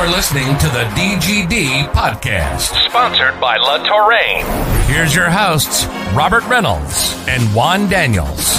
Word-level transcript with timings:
You're 0.00 0.08
listening 0.08 0.56
to 0.56 0.66
the 0.68 0.84
DGD 0.96 1.92
podcast, 1.92 2.72
Sponsored 2.88 3.38
by 3.38 3.58
La 3.58 3.84
Touraine. 3.84 4.46
Here's 4.86 5.14
your 5.14 5.28
hosts, 5.28 5.84
Robert 6.14 6.42
Reynolds 6.46 7.14
and 7.28 7.42
Juan 7.54 7.86
Daniels. 7.86 8.56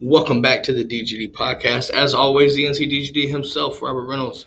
Welcome 0.00 0.42
back 0.42 0.64
to 0.64 0.72
the 0.72 0.84
DGD 0.84 1.30
podcast. 1.30 1.90
As 1.90 2.14
always, 2.14 2.56
the 2.56 2.64
NCDGD 2.64 3.30
himself, 3.30 3.80
Robert 3.80 4.06
Reynolds, 4.06 4.46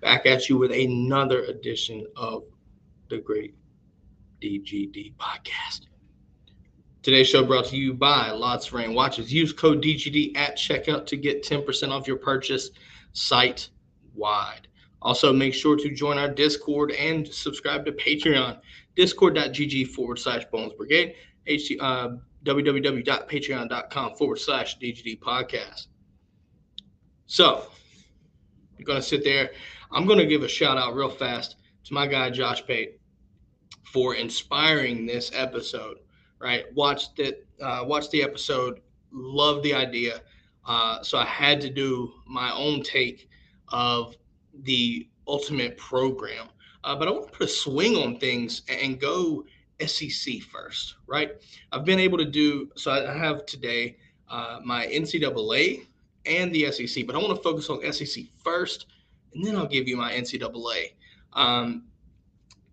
back 0.00 0.26
at 0.26 0.48
you 0.48 0.58
with 0.58 0.72
another 0.72 1.44
edition 1.44 2.04
of 2.16 2.42
the 3.08 3.18
great 3.18 3.54
DGD 4.42 5.14
podcast. 5.14 5.82
Today's 7.02 7.28
show 7.28 7.42
brought 7.42 7.64
to 7.66 7.78
you 7.78 7.94
by 7.94 8.30
La 8.30 8.58
Touraine 8.58 8.94
Watches. 8.94 9.32
Use 9.32 9.54
code 9.54 9.82
DGD 9.82 10.36
at 10.36 10.58
checkout 10.58 11.06
to 11.06 11.16
get 11.16 11.42
10% 11.42 11.88
off 11.90 12.06
your 12.06 12.18
purchase 12.18 12.70
site 13.14 13.70
wide. 14.14 14.68
Also, 15.00 15.32
make 15.32 15.54
sure 15.54 15.76
to 15.76 15.94
join 15.94 16.18
our 16.18 16.28
Discord 16.28 16.90
and 16.92 17.26
subscribe 17.26 17.86
to 17.86 17.92
Patreon. 17.92 18.60
Discord.gg 18.96 19.88
forward 19.88 20.18
slash 20.18 20.44
Bones 20.52 20.74
Brigade. 20.74 21.14
Uh, 21.80 22.16
www.patreon.com 22.44 24.14
forward 24.16 24.38
slash 24.38 24.78
DGD 24.78 25.20
podcast. 25.20 25.86
So, 27.24 27.66
I'm 28.78 28.84
going 28.84 29.00
to 29.00 29.06
sit 29.06 29.24
there. 29.24 29.52
I'm 29.90 30.04
going 30.04 30.18
to 30.18 30.26
give 30.26 30.42
a 30.42 30.48
shout 30.48 30.76
out 30.76 30.94
real 30.94 31.08
fast 31.08 31.56
to 31.84 31.94
my 31.94 32.06
guy, 32.06 32.28
Josh 32.28 32.66
Pate, 32.66 33.00
for 33.90 34.16
inspiring 34.16 35.06
this 35.06 35.30
episode. 35.32 35.96
Right, 36.40 36.64
watched 36.74 37.18
it, 37.18 37.46
uh, 37.60 37.84
watched 37.86 38.10
the 38.12 38.22
episode, 38.22 38.80
loved 39.12 39.62
the 39.62 39.74
idea. 39.74 40.22
Uh, 40.64 41.02
so 41.02 41.18
I 41.18 41.24
had 41.24 41.60
to 41.60 41.70
do 41.70 42.12
my 42.26 42.50
own 42.52 42.82
take 42.82 43.28
of 43.68 44.16
the 44.62 45.06
ultimate 45.26 45.76
program. 45.76 46.48
Uh, 46.82 46.96
but 46.96 47.08
I 47.08 47.10
want 47.10 47.26
to 47.30 47.38
put 47.38 47.46
a 47.46 47.50
swing 47.50 47.96
on 47.96 48.18
things 48.18 48.62
and 48.68 48.98
go 48.98 49.44
SEC 49.86 50.40
first, 50.42 50.96
right? 51.06 51.32
I've 51.72 51.84
been 51.84 52.00
able 52.00 52.18
to 52.18 52.24
do 52.24 52.70
so. 52.76 52.90
I 52.90 53.16
have 53.16 53.46
today 53.46 53.96
uh, 54.28 54.60
my 54.64 54.86
NCAA 54.86 55.86
and 56.26 56.54
the 56.54 56.70
SEC, 56.72 57.06
but 57.06 57.14
I 57.14 57.18
want 57.18 57.36
to 57.36 57.42
focus 57.42 57.68
on 57.70 57.80
SEC 57.92 58.24
first, 58.42 58.86
and 59.34 59.44
then 59.44 59.56
I'll 59.56 59.66
give 59.66 59.88
you 59.88 59.96
my 59.96 60.12
NCAA. 60.12 60.94
Um, 61.32 61.84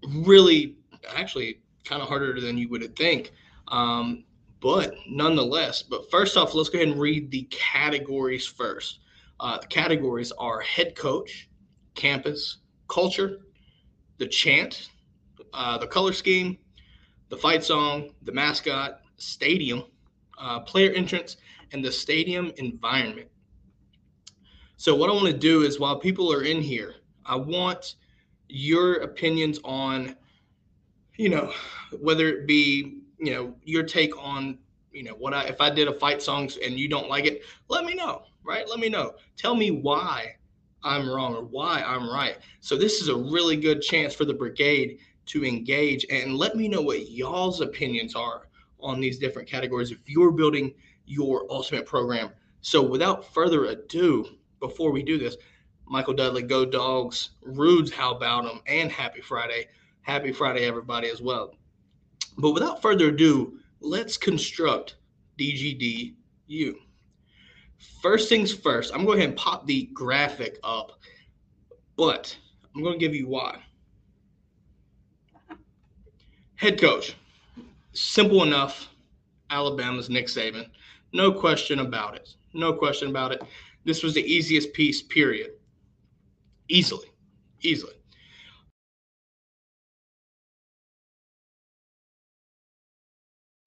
really, 0.03 0.75
actually, 1.15 1.59
kind 1.83 2.01
of 2.01 2.07
harder 2.07 2.39
than 2.39 2.57
you 2.57 2.69
would 2.69 2.95
think, 2.95 3.31
um, 3.67 4.23
but 4.61 4.95
nonetheless. 5.07 5.81
But 5.81 6.09
first 6.09 6.37
off, 6.37 6.53
let's 6.53 6.69
go 6.69 6.77
ahead 6.77 6.89
and 6.89 6.99
read 6.99 7.31
the 7.31 7.43
categories 7.51 8.45
first. 8.45 8.99
Uh, 9.39 9.59
the 9.59 9.67
categories 9.67 10.31
are 10.33 10.59
head 10.61 10.95
coach, 10.95 11.49
campus, 11.95 12.57
culture, 12.87 13.39
the 14.17 14.27
chant, 14.27 14.89
uh, 15.53 15.77
the 15.77 15.87
color 15.87 16.13
scheme, 16.13 16.57
the 17.29 17.37
fight 17.37 17.63
song, 17.63 18.11
the 18.23 18.31
mascot, 18.31 19.01
stadium, 19.17 19.83
uh, 20.39 20.59
player 20.61 20.91
entrance, 20.91 21.37
and 21.71 21.83
the 21.83 21.91
stadium 21.91 22.51
environment. 22.57 23.27
So, 24.77 24.95
what 24.95 25.09
I 25.09 25.13
want 25.13 25.27
to 25.27 25.33
do 25.33 25.63
is 25.63 25.79
while 25.79 25.99
people 25.99 26.31
are 26.31 26.43
in 26.43 26.61
here, 26.61 26.95
I 27.25 27.35
want 27.35 27.95
your 28.47 28.95
opinions 28.97 29.59
on, 29.63 30.15
you 31.17 31.29
know, 31.29 31.51
whether 31.99 32.27
it 32.29 32.47
be, 32.47 32.96
you 33.17 33.31
know, 33.31 33.55
your 33.63 33.83
take 33.83 34.17
on, 34.17 34.57
you 34.91 35.03
know, 35.03 35.13
what 35.13 35.33
I, 35.33 35.45
if 35.45 35.61
I 35.61 35.69
did 35.69 35.87
a 35.87 35.93
fight 35.93 36.21
songs 36.21 36.57
and 36.57 36.79
you 36.79 36.87
don't 36.87 37.09
like 37.09 37.25
it, 37.25 37.43
let 37.67 37.85
me 37.85 37.93
know, 37.93 38.23
right? 38.43 38.67
Let 38.69 38.79
me 38.79 38.89
know. 38.89 39.15
Tell 39.35 39.55
me 39.55 39.71
why 39.71 40.35
I'm 40.83 41.09
wrong 41.09 41.35
or 41.35 41.43
why 41.43 41.83
I'm 41.85 42.09
right. 42.09 42.37
So, 42.59 42.77
this 42.77 43.01
is 43.01 43.09
a 43.09 43.15
really 43.15 43.57
good 43.57 43.81
chance 43.81 44.13
for 44.13 44.25
the 44.25 44.33
brigade 44.33 44.99
to 45.27 45.45
engage 45.45 46.05
and 46.09 46.35
let 46.35 46.55
me 46.55 46.67
know 46.67 46.81
what 46.81 47.09
y'all's 47.11 47.61
opinions 47.61 48.15
are 48.15 48.47
on 48.79 48.99
these 48.99 49.19
different 49.19 49.47
categories 49.47 49.91
if 49.91 49.97
you're 50.05 50.31
building 50.31 50.73
your 51.05 51.45
ultimate 51.51 51.85
program. 51.85 52.31
So 52.61 52.81
without 52.81 53.33
further 53.33 53.65
ado, 53.65 54.25
before 54.59 54.91
we 54.91 55.03
do 55.03 55.17
this, 55.17 55.37
Michael 55.85 56.13
Dudley, 56.13 56.43
Go 56.43 56.65
Dogs, 56.65 57.31
Rudes, 57.41 57.91
how 57.91 58.13
about 58.13 58.43
them, 58.43 58.61
and 58.67 58.91
Happy 58.91 59.21
Friday. 59.21 59.67
Happy 60.01 60.31
Friday, 60.31 60.65
everybody, 60.65 61.09
as 61.09 61.21
well. 61.21 61.53
But 62.37 62.51
without 62.51 62.81
further 62.81 63.07
ado, 63.09 63.59
let's 63.79 64.17
construct 64.17 64.95
DGDU. 65.39 66.75
First 68.01 68.29
things 68.29 68.53
first, 68.53 68.93
I'm 68.93 69.05
going 69.05 69.07
to 69.07 69.13
go 69.13 69.17
ahead 69.17 69.29
and 69.29 69.37
pop 69.37 69.65
the 69.65 69.83
graphic 69.93 70.59
up, 70.63 70.99
but 71.95 72.35
I'm 72.75 72.83
going 72.83 72.93
to 72.93 72.99
give 72.99 73.15
you 73.15 73.27
why. 73.27 73.59
Head 76.55 76.79
coach, 76.79 77.15
simple 77.93 78.43
enough. 78.43 78.89
Alabama's 79.49 80.09
Nick 80.09 80.27
Saban. 80.27 80.69
No 81.13 81.31
question 81.31 81.79
about 81.79 82.15
it. 82.15 82.35
No 82.53 82.73
question 82.73 83.09
about 83.09 83.31
it. 83.31 83.41
This 83.85 84.03
was 84.03 84.13
the 84.13 84.21
easiest 84.21 84.73
piece, 84.73 85.01
period. 85.01 85.51
Easily. 86.67 87.07
Easily. 87.61 87.93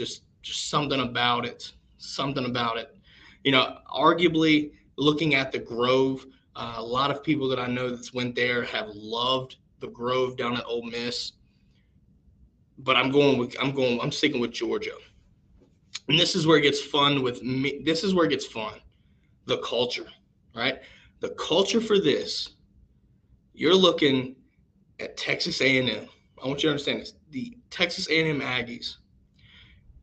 Just 0.00 0.22
just 0.42 0.70
something 0.70 1.00
about 1.00 1.44
it. 1.44 1.72
Something 1.98 2.46
about 2.46 2.78
it. 2.78 2.96
You 3.44 3.52
know, 3.52 3.78
arguably 3.92 4.72
looking 4.96 5.34
at 5.34 5.52
the 5.52 5.58
Grove, 5.58 6.26
uh, 6.56 6.74
a 6.76 6.82
lot 6.82 7.10
of 7.10 7.22
people 7.22 7.48
that 7.48 7.58
I 7.58 7.66
know 7.66 7.90
that's 7.90 8.12
went 8.14 8.34
there 8.34 8.64
have 8.64 8.88
loved 8.88 9.56
the 9.80 9.88
Grove 9.88 10.36
down 10.36 10.56
at 10.56 10.64
Ole 10.66 10.84
Miss 10.84 11.32
but 12.84 12.96
I'm 12.96 13.10
going 13.10 13.38
with 13.38 13.54
I'm 13.60 13.72
going 13.72 14.00
I'm 14.00 14.12
sticking 14.12 14.40
with 14.40 14.52
Georgia. 14.52 14.94
And 16.08 16.18
this 16.18 16.34
is 16.34 16.46
where 16.46 16.58
it 16.58 16.62
gets 16.62 16.80
fun 16.80 17.22
with 17.22 17.42
me. 17.42 17.82
This 17.84 18.02
is 18.04 18.14
where 18.14 18.26
it 18.26 18.30
gets 18.30 18.46
fun. 18.46 18.74
The 19.46 19.58
culture, 19.58 20.06
right? 20.54 20.80
The 21.20 21.30
culture 21.30 21.80
for 21.80 21.98
this. 21.98 22.50
You're 23.52 23.74
looking 23.74 24.36
at 24.98 25.16
Texas 25.16 25.60
A&M. 25.60 26.08
I 26.42 26.46
want 26.46 26.62
you 26.62 26.68
to 26.68 26.72
understand 26.72 27.00
this. 27.00 27.14
The 27.30 27.56
Texas 27.68 28.08
A&M 28.08 28.40
Aggies 28.40 28.96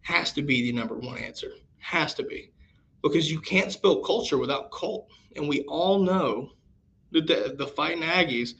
has 0.07 0.31
to 0.33 0.41
be 0.41 0.61
the 0.63 0.71
number 0.71 0.95
one 0.95 1.17
answer. 1.17 1.51
Has 1.79 2.13
to 2.15 2.23
be. 2.23 2.51
Because 3.03 3.31
you 3.31 3.39
can't 3.39 3.71
spell 3.71 3.97
culture 3.97 4.37
without 4.37 4.71
cult. 4.71 5.07
And 5.35 5.47
we 5.47 5.61
all 5.63 5.99
know 5.99 6.51
that 7.11 7.27
the, 7.27 7.55
the 7.57 7.67
fighting 7.67 8.03
Aggies 8.03 8.53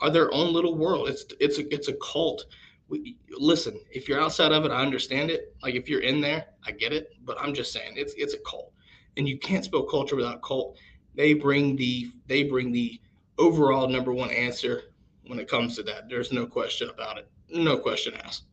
are 0.00 0.10
their 0.10 0.32
own 0.32 0.52
little 0.52 0.76
world. 0.76 1.08
It's 1.08 1.24
it's 1.40 1.58
a 1.58 1.74
it's 1.74 1.88
a 1.88 1.94
cult 1.94 2.44
we, 2.88 3.16
listen, 3.30 3.78
if 3.90 4.08
you're 4.08 4.20
outside 4.20 4.52
of 4.52 4.64
it, 4.64 4.70
I 4.70 4.80
understand 4.80 5.30
it. 5.30 5.54
Like 5.62 5.74
if 5.74 5.88
you're 5.88 6.00
in 6.00 6.20
there, 6.20 6.46
I 6.66 6.72
get 6.72 6.92
it. 6.92 7.12
But 7.24 7.38
I'm 7.40 7.54
just 7.54 7.72
saying 7.72 7.92
it's 7.96 8.14
it's 8.16 8.34
a 8.34 8.38
cult, 8.38 8.72
and 9.16 9.28
you 9.28 9.38
can't 9.38 9.64
spell 9.64 9.82
culture 9.82 10.16
without 10.16 10.42
cult. 10.42 10.78
They 11.14 11.34
bring 11.34 11.76
the 11.76 12.10
they 12.26 12.44
bring 12.44 12.72
the 12.72 13.00
overall 13.38 13.88
number 13.88 14.12
one 14.12 14.30
answer 14.30 14.84
when 15.26 15.38
it 15.38 15.48
comes 15.48 15.76
to 15.76 15.82
that. 15.84 16.08
There's 16.08 16.32
no 16.32 16.46
question 16.46 16.88
about 16.88 17.18
it. 17.18 17.28
No 17.50 17.78
question 17.78 18.14
asked. 18.24 18.44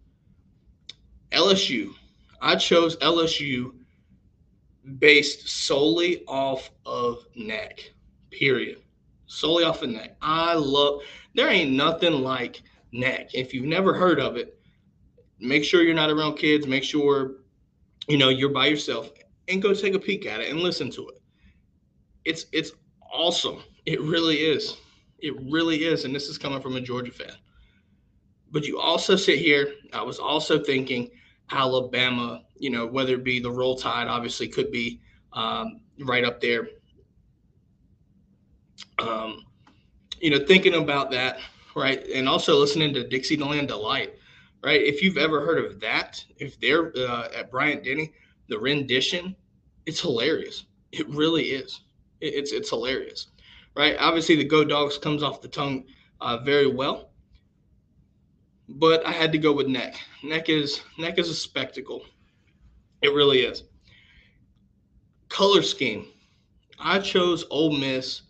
LSU. 1.32 1.94
I 2.42 2.56
chose 2.56 2.96
LSU 2.98 3.72
based 5.00 5.48
solely 5.48 6.24
off 6.28 6.72
of 6.86 7.26
neck. 7.36 7.92
Period. 8.32 8.82
Solely 9.28 9.64
off 9.64 9.82
of 9.82 9.90
neck. 9.90 10.16
I 10.22 10.54
love. 10.54 11.02
There 11.34 11.50
ain't 11.50 11.72
nothing 11.72 12.14
like 12.14 12.62
neck. 12.92 13.34
If 13.34 13.54
you've 13.54 13.66
never 13.66 13.94
heard 13.94 14.20
of 14.20 14.38
it, 14.38 14.60
make 15.40 15.64
sure 15.64 15.84
you're 15.84 15.96
not 15.96 16.12
around 16.12 16.36
kids. 16.38 16.68
Make 16.68 16.84
sure 16.84 17.38
you 18.08 18.18
know 18.18 18.30
you're 18.30 18.50
by 18.50 18.68
yourself 18.68 19.12
and 19.48 19.62
go 19.62 19.74
take 19.74 19.94
a 19.94 20.00
peek 20.00 20.26
at 20.26 20.42
it 20.42 20.50
and 20.50 20.60
listen 20.60 20.90
to 20.92 21.10
it. 21.10 21.22
It's 22.24 22.46
it's 22.52 22.72
awesome. 23.12 23.64
It 23.86 24.02
really 24.02 24.38
is. 24.38 24.78
It 25.20 25.34
really 25.52 25.86
is. 25.86 26.06
And 26.06 26.14
this 26.14 26.28
is 26.28 26.38
coming 26.38 26.62
from 26.62 26.76
a 26.76 26.82
Georgia 26.82 27.12
fan. 27.12 27.36
But 28.52 28.66
you 28.66 28.80
also 28.80 29.16
sit 29.16 29.40
here. 29.40 29.74
I 29.94 30.02
was 30.02 30.20
also 30.20 30.64
thinking 30.64 31.10
Alabama. 31.52 32.44
You 32.58 32.70
know 32.70 32.88
whether 32.88 33.16
it 33.16 33.24
be 33.24 33.40
the 33.40 33.52
Roll 33.52 33.76
Tide, 33.76 34.08
obviously 34.08 34.48
could 34.48 34.72
be 34.72 35.02
um, 35.34 35.82
right 36.00 36.24
up 36.24 36.40
there. 36.42 36.70
Um, 39.00 39.44
you 40.20 40.30
know, 40.30 40.46
thinking 40.46 40.76
about 40.76 41.12
that 41.12 41.40
right? 41.76 42.08
And 42.08 42.28
also 42.28 42.56
listening 42.58 42.94
to 42.94 43.08
Dixieland 43.08 43.68
Delight, 43.68 44.16
right? 44.64 44.82
If 44.82 45.04
you've 45.04 45.18
ever 45.18 45.46
heard 45.46 45.64
of 45.64 45.80
that, 45.82 46.24
if 46.38 46.60
they're 46.60 46.92
uh, 46.98 47.28
at 47.36 47.52
Bryant 47.52 47.84
Denny, 47.84 48.14
the 48.48 48.58
rendition, 48.58 49.36
it's 49.86 50.00
hilarious. 50.00 50.66
It 50.92 51.08
really 51.10 51.44
is. 51.44 51.82
it's 52.22 52.54
it's 52.54 52.70
hilarious, 52.70 53.28
right? 53.76 53.98
Obviously, 54.00 54.36
the 54.36 54.46
Go 54.46 54.64
Dogs 54.64 54.98
comes 54.98 55.22
off 55.22 55.42
the 55.42 55.48
tongue 55.48 55.86
uh, 56.22 56.38
very 56.38 56.68
well, 56.68 57.12
but 58.68 59.06
I 59.06 59.12
had 59.12 59.32
to 59.32 59.38
go 59.38 59.54
with 59.54 59.68
Neck. 59.68 59.96
Neck 60.24 60.50
is 60.50 60.82
Neck 60.98 61.18
is 61.20 61.30
a 61.30 61.36
spectacle. 61.36 62.06
It 63.02 63.14
really 63.14 63.40
is. 63.40 63.64
Color 65.30 65.62
scheme. 65.62 66.08
I 66.80 67.00
chose 67.00 67.46
Ole 67.50 67.78
Miss, 67.78 68.24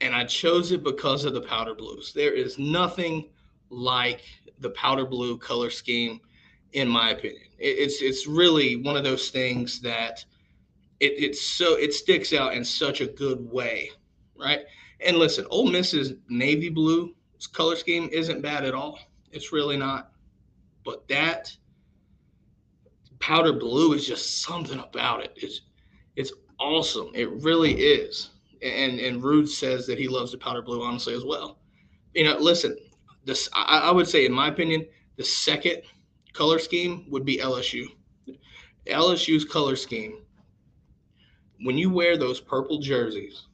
and 0.00 0.14
I 0.14 0.24
chose 0.24 0.72
it 0.72 0.82
because 0.82 1.24
of 1.24 1.34
the 1.34 1.42
powder 1.42 1.74
blues. 1.74 2.12
There 2.12 2.32
is 2.32 2.58
nothing 2.58 3.28
like 3.70 4.22
the 4.58 4.70
powder 4.70 5.06
blue 5.06 5.38
color 5.38 5.70
scheme, 5.70 6.20
in 6.72 6.88
my 6.88 7.10
opinion. 7.10 7.44
It's 7.58 8.02
it's 8.02 8.26
really 8.26 8.76
one 8.76 8.96
of 8.96 9.04
those 9.04 9.30
things 9.30 9.80
that 9.80 10.24
it, 11.00 11.12
it's 11.16 11.40
so 11.40 11.74
it 11.76 11.92
sticks 11.92 12.32
out 12.32 12.54
in 12.54 12.64
such 12.64 13.00
a 13.00 13.06
good 13.06 13.50
way, 13.50 13.90
right? 14.36 14.60
And 15.04 15.16
listen, 15.16 15.46
Ole 15.50 15.70
Miss's 15.70 16.14
navy 16.28 16.68
blue 16.68 17.14
color 17.52 17.76
scheme 17.76 18.08
isn't 18.12 18.42
bad 18.42 18.64
at 18.64 18.74
all. 18.74 18.98
It's 19.30 19.52
really 19.52 19.76
not. 19.76 20.12
But 20.84 21.06
that 21.08 21.54
powder 23.18 23.52
blue 23.52 23.92
is 23.92 24.06
just 24.06 24.42
something 24.42 24.78
about 24.78 25.22
it. 25.22 25.32
It's 25.36 25.60
it's 26.16 26.32
awesome. 26.58 27.10
It 27.14 27.30
really 27.42 27.72
is. 27.72 28.30
And 28.62 28.98
and 28.98 29.22
Rude 29.22 29.48
says 29.48 29.86
that 29.86 29.98
he 29.98 30.08
loves 30.08 30.32
the 30.32 30.38
powder 30.38 30.62
blue 30.62 30.82
honestly 30.82 31.14
as 31.14 31.24
well. 31.24 31.58
You 32.14 32.24
know, 32.24 32.36
listen, 32.38 32.76
this 33.24 33.48
I, 33.52 33.82
I 33.84 33.90
would 33.90 34.08
say 34.08 34.26
in 34.26 34.32
my 34.32 34.48
opinion, 34.48 34.86
the 35.16 35.24
second 35.24 35.82
color 36.32 36.58
scheme 36.58 37.06
would 37.10 37.24
be 37.24 37.38
LSU. 37.38 37.86
LSU's 38.86 39.44
color 39.44 39.76
scheme. 39.76 40.22
When 41.62 41.76
you 41.76 41.90
wear 41.90 42.16
those 42.16 42.40
purple 42.40 42.78
jerseys, 42.78 43.46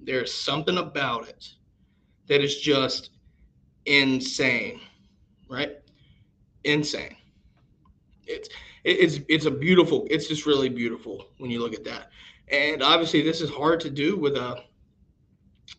there's 0.00 0.32
something 0.32 0.78
about 0.78 1.28
it 1.28 1.50
that 2.26 2.42
is 2.42 2.58
just 2.58 3.10
insane, 3.86 4.80
right? 5.50 5.72
Insane. 6.64 7.16
It's 8.26 8.48
it's 8.84 9.20
it's 9.28 9.46
a 9.46 9.50
beautiful. 9.50 10.06
It's 10.10 10.28
just 10.28 10.46
really 10.46 10.68
beautiful 10.68 11.26
when 11.38 11.50
you 11.50 11.60
look 11.60 11.74
at 11.74 11.84
that. 11.84 12.10
And 12.48 12.82
obviously, 12.82 13.22
this 13.22 13.40
is 13.40 13.50
hard 13.50 13.80
to 13.80 13.90
do 13.90 14.16
with 14.16 14.36
a 14.36 14.64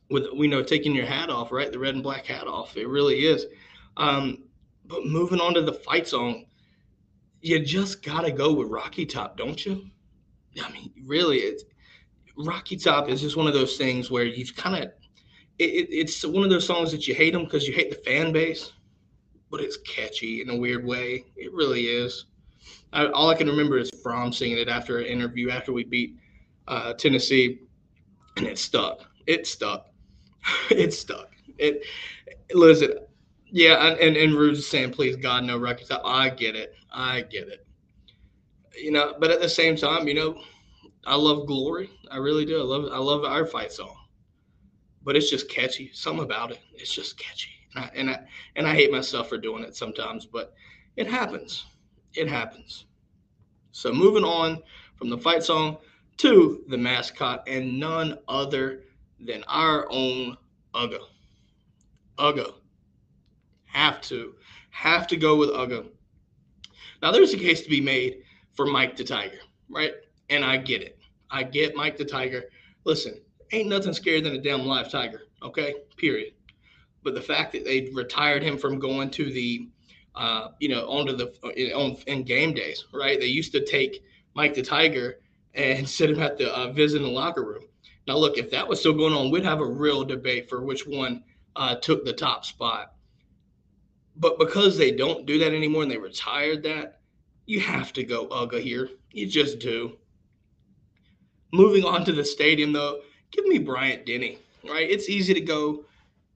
with 0.09 0.27
we 0.35 0.47
know 0.47 0.61
taking 0.61 0.93
your 0.93 1.05
hat 1.05 1.29
off, 1.29 1.51
right? 1.51 1.71
The 1.71 1.79
red 1.79 1.95
and 1.95 2.03
black 2.03 2.25
hat 2.25 2.47
off. 2.47 2.77
It 2.77 2.87
really 2.87 3.25
is. 3.25 3.45
Um, 3.97 4.43
but 4.85 5.05
moving 5.05 5.39
on 5.39 5.53
to 5.53 5.61
the 5.61 5.73
fight 5.73 6.07
song, 6.07 6.45
you 7.41 7.59
just 7.59 8.03
gotta 8.03 8.31
go 8.31 8.53
with 8.53 8.67
Rocky 8.67 9.05
Top, 9.05 9.37
don't 9.37 9.65
you? 9.65 9.89
I 10.61 10.71
mean, 10.71 10.91
really, 11.05 11.37
it's 11.37 11.63
Rocky 12.35 12.75
Top 12.75 13.09
is 13.09 13.21
just 13.21 13.37
one 13.37 13.47
of 13.47 13.53
those 13.53 13.77
things 13.77 14.11
where 14.11 14.25
you've 14.25 14.55
kind 14.55 14.83
of 14.83 14.91
it, 15.59 15.65
it, 15.65 15.87
it's 15.91 16.25
one 16.25 16.43
of 16.43 16.49
those 16.49 16.65
songs 16.65 16.91
that 16.91 17.07
you 17.07 17.13
hate 17.13 17.33
them 17.33 17.45
because 17.45 17.67
you 17.67 17.73
hate 17.73 17.89
the 17.89 17.97
fan 18.09 18.31
base, 18.31 18.73
but 19.51 19.59
it's 19.61 19.77
catchy 19.77 20.41
in 20.41 20.49
a 20.49 20.55
weird 20.55 20.85
way. 20.85 21.25
It 21.35 21.53
really 21.53 21.83
is. 21.83 22.25
I, 22.93 23.07
all 23.07 23.29
I 23.29 23.35
can 23.35 23.47
remember 23.47 23.77
is 23.77 23.91
Fromm 24.01 24.33
singing 24.33 24.57
it 24.57 24.69
after 24.69 24.99
an 24.99 25.05
interview 25.05 25.49
after 25.49 25.73
we 25.73 25.83
beat 25.83 26.15
uh, 26.67 26.93
Tennessee, 26.93 27.59
and 28.37 28.47
it 28.47 28.57
stuck. 28.57 29.01
It 29.27 29.45
stuck. 29.45 29.87
it 30.69 30.93
stuck. 30.93 31.29
It 31.57 31.83
listen, 32.53 32.93
yeah, 33.51 33.93
and 33.93 34.17
and, 34.17 34.35
Rude's 34.35 34.65
saying, 34.65 34.91
"Please 34.91 35.15
God, 35.15 35.43
no 35.43 35.63
Top." 35.73 36.01
I 36.05 36.29
get 36.29 36.55
it. 36.55 36.73
I 36.91 37.21
get 37.21 37.47
it. 37.47 37.65
You 38.75 38.91
know, 38.91 39.15
but 39.19 39.31
at 39.31 39.41
the 39.41 39.49
same 39.49 39.75
time, 39.75 40.07
you 40.07 40.13
know, 40.13 40.41
I 41.05 41.15
love 41.15 41.45
Glory. 41.45 41.89
I 42.09 42.17
really 42.17 42.45
do. 42.45 42.59
I 42.59 42.63
love 42.63 42.85
I 42.91 42.97
love 42.97 43.25
our 43.25 43.45
fight 43.45 43.71
song, 43.71 43.95
but 45.03 45.15
it's 45.15 45.29
just 45.29 45.49
catchy. 45.49 45.91
Something 45.93 46.23
about 46.23 46.51
it. 46.51 46.59
It's 46.73 46.93
just 46.93 47.17
catchy, 47.17 47.51
and 47.75 48.09
I 48.09 48.19
and 48.55 48.67
I, 48.67 48.73
hate 48.73 48.91
myself 48.91 49.29
for 49.29 49.37
doing 49.37 49.63
it 49.63 49.75
sometimes, 49.75 50.25
but 50.25 50.53
it 50.95 51.07
happens. 51.07 51.65
It 52.13 52.27
happens. 52.27 52.85
So 53.71 53.93
moving 53.93 54.23
on 54.23 54.61
from 54.95 55.09
the 55.09 55.17
fight 55.17 55.43
song 55.43 55.77
to 56.17 56.63
the 56.67 56.77
mascot, 56.77 57.47
and 57.47 57.79
none 57.79 58.17
other 58.27 58.83
than 59.19 59.43
our 59.47 59.87
own 59.89 60.37
Uga. 60.73 60.99
Uga. 62.17 62.53
Have 63.65 64.01
to, 64.01 64.35
have 64.69 65.07
to 65.07 65.17
go 65.17 65.37
with 65.37 65.49
Uga. 65.49 65.87
Now 67.01 67.11
there's 67.11 67.33
a 67.33 67.37
case 67.37 67.61
to 67.61 67.69
be 67.69 67.81
made 67.81 68.23
for 68.53 68.65
Mike 68.65 68.97
the 68.97 69.03
Tiger, 69.03 69.39
right? 69.69 69.93
And 70.29 70.43
I 70.43 70.57
get 70.57 70.81
it. 70.81 70.99
I 71.29 71.43
get 71.43 71.75
Mike 71.75 71.97
the 71.97 72.05
Tiger. 72.05 72.43
Listen, 72.83 73.21
ain't 73.51 73.69
nothing 73.69 73.93
scarier 73.93 74.23
than 74.23 74.35
a 74.35 74.41
damn 74.41 74.65
live 74.65 74.91
tiger, 74.91 75.23
okay? 75.41 75.75
Period. 75.97 76.33
But 77.03 77.15
the 77.15 77.21
fact 77.21 77.51
that 77.53 77.65
they 77.65 77.89
retired 77.93 78.43
him 78.43 78.57
from 78.57 78.79
going 78.79 79.09
to 79.11 79.31
the, 79.31 79.67
uh, 80.15 80.49
you 80.59 80.69
know, 80.69 80.87
onto 80.87 81.15
the 81.15 81.73
on 81.73 81.97
in 82.07 82.23
game 82.23 82.53
days, 82.53 82.85
right? 82.93 83.19
They 83.19 83.27
used 83.27 83.51
to 83.53 83.65
take 83.65 84.03
Mike 84.35 84.53
the 84.53 84.61
Tiger 84.61 85.19
and 85.53 85.87
sit 85.97 86.09
him 86.09 86.21
at 86.21 86.37
the 86.37 86.55
uh, 86.55 86.71
visit 86.71 86.97
in 86.97 87.03
the 87.03 87.09
locker 87.09 87.43
room. 87.43 87.63
Now, 88.07 88.17
look, 88.17 88.37
if 88.37 88.49
that 88.51 88.67
was 88.67 88.79
still 88.79 88.93
going 88.93 89.13
on, 89.13 89.31
we'd 89.31 89.45
have 89.45 89.59
a 89.61 89.65
real 89.65 90.03
debate 90.03 90.49
for 90.49 90.61
which 90.63 90.87
one 90.87 91.23
uh, 91.55 91.75
took 91.75 92.03
the 92.03 92.13
top 92.13 92.45
spot. 92.45 92.93
But 94.17 94.39
because 94.39 94.77
they 94.77 94.91
don't 94.91 95.25
do 95.25 95.39
that 95.39 95.53
anymore 95.53 95.83
and 95.83 95.91
they 95.91 95.97
retired 95.97 96.63
that, 96.63 96.99
you 97.45 97.59
have 97.59 97.93
to 97.93 98.03
go 98.03 98.27
Uga 98.27 98.61
here. 98.61 98.89
You 99.11 99.27
just 99.27 99.59
do. 99.59 99.97
Moving 101.53 101.83
on 101.83 102.05
to 102.05 102.11
the 102.11 102.23
stadium, 102.23 102.71
though, 102.71 103.01
give 103.31 103.45
me 103.45 103.57
Bryant 103.57 104.05
Denny, 104.05 104.39
right? 104.67 104.89
It's 104.89 105.09
easy 105.09 105.33
to 105.33 105.41
go. 105.41 105.85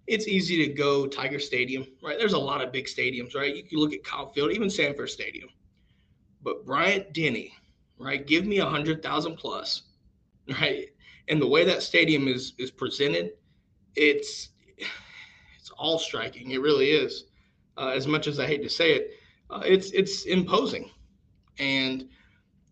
It's 0.07 0.27
easy 0.27 0.65
to 0.65 0.73
go 0.73 1.07
Tiger 1.07 1.39
Stadium, 1.39 1.85
right? 2.03 2.17
There's 2.19 2.33
a 2.33 2.39
lot 2.39 2.61
of 2.61 2.71
big 2.71 2.85
stadiums, 2.85 3.35
right? 3.35 3.55
You 3.55 3.63
can 3.63 3.79
look 3.79 3.93
at 3.93 4.03
Kyle 4.03 4.31
Field, 4.31 4.51
even 4.51 4.69
Sanford 4.69 5.09
Stadium. 5.09 5.49
But 6.43 6.65
Bryant 6.65 7.11
Denny, 7.13 7.53
right? 7.97 8.25
Give 8.25 8.45
me 8.45 8.59
a 8.59 8.65
hundred 8.65 9.01
thousand 9.01 9.37
plus, 9.37 9.83
right? 10.61 10.89
And 11.27 11.41
the 11.41 11.47
way 11.47 11.65
that 11.65 11.81
stadium 11.81 12.27
is 12.27 12.53
is 12.59 12.69
presented, 12.69 13.31
it's 13.95 14.49
it's 14.77 15.71
all 15.77 15.97
striking. 15.97 16.51
It 16.51 16.61
really 16.61 16.91
is. 16.91 17.25
Uh, 17.77 17.89
as 17.89 18.07
much 18.07 18.27
as 18.27 18.39
I 18.39 18.45
hate 18.45 18.63
to 18.63 18.69
say 18.69 18.93
it, 18.93 19.11
uh, 19.49 19.63
it's 19.65 19.91
it's 19.91 20.25
imposing. 20.25 20.91
And 21.57 22.07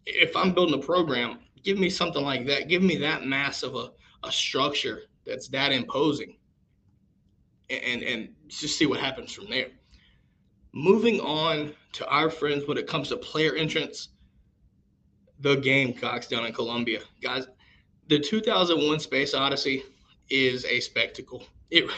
if 0.06 0.36
I'm 0.36 0.54
building 0.54 0.76
a 0.80 0.84
program, 0.84 1.40
give 1.64 1.80
me 1.80 1.90
something 1.90 2.24
like 2.24 2.46
that. 2.48 2.68
Give 2.68 2.84
me 2.84 2.98
that 2.98 3.26
mass 3.26 3.64
of 3.64 3.76
a, 3.76 3.92
a 4.24 4.32
structure 4.32 5.04
that's 5.26 5.48
that 5.50 5.72
imposing. 5.72 6.38
And, 7.74 8.04
and 8.04 8.30
just 8.48 8.78
see 8.78 8.86
what 8.86 9.00
happens 9.00 9.32
from 9.32 9.50
there. 9.50 9.68
Moving 10.74 11.20
on 11.20 11.74
to 11.94 12.08
our 12.08 12.30
friends 12.30 12.68
when 12.68 12.78
it 12.78 12.88
comes 12.88 13.10
to 13.10 13.18
player 13.18 13.56
entrance, 13.56 14.10
the 15.40 15.56
Gamecocks 15.56 16.28
down 16.28 16.46
in 16.46 16.54
Columbia. 16.54 17.02
Guys, 17.22 17.48
the 18.08 18.20
2001 18.20 19.00
Space 19.00 19.34
Odyssey 19.34 19.84
is 20.30 20.66
a 20.66 20.80
spectacle. 20.80 21.46
It, 21.70 21.90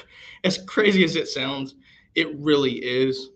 as 0.44 0.58
crazy 0.66 1.04
as 1.04 1.16
it 1.16 1.28
sounds, 1.28 1.76
it 2.16 2.36
really 2.38 2.74
is. 2.74 3.30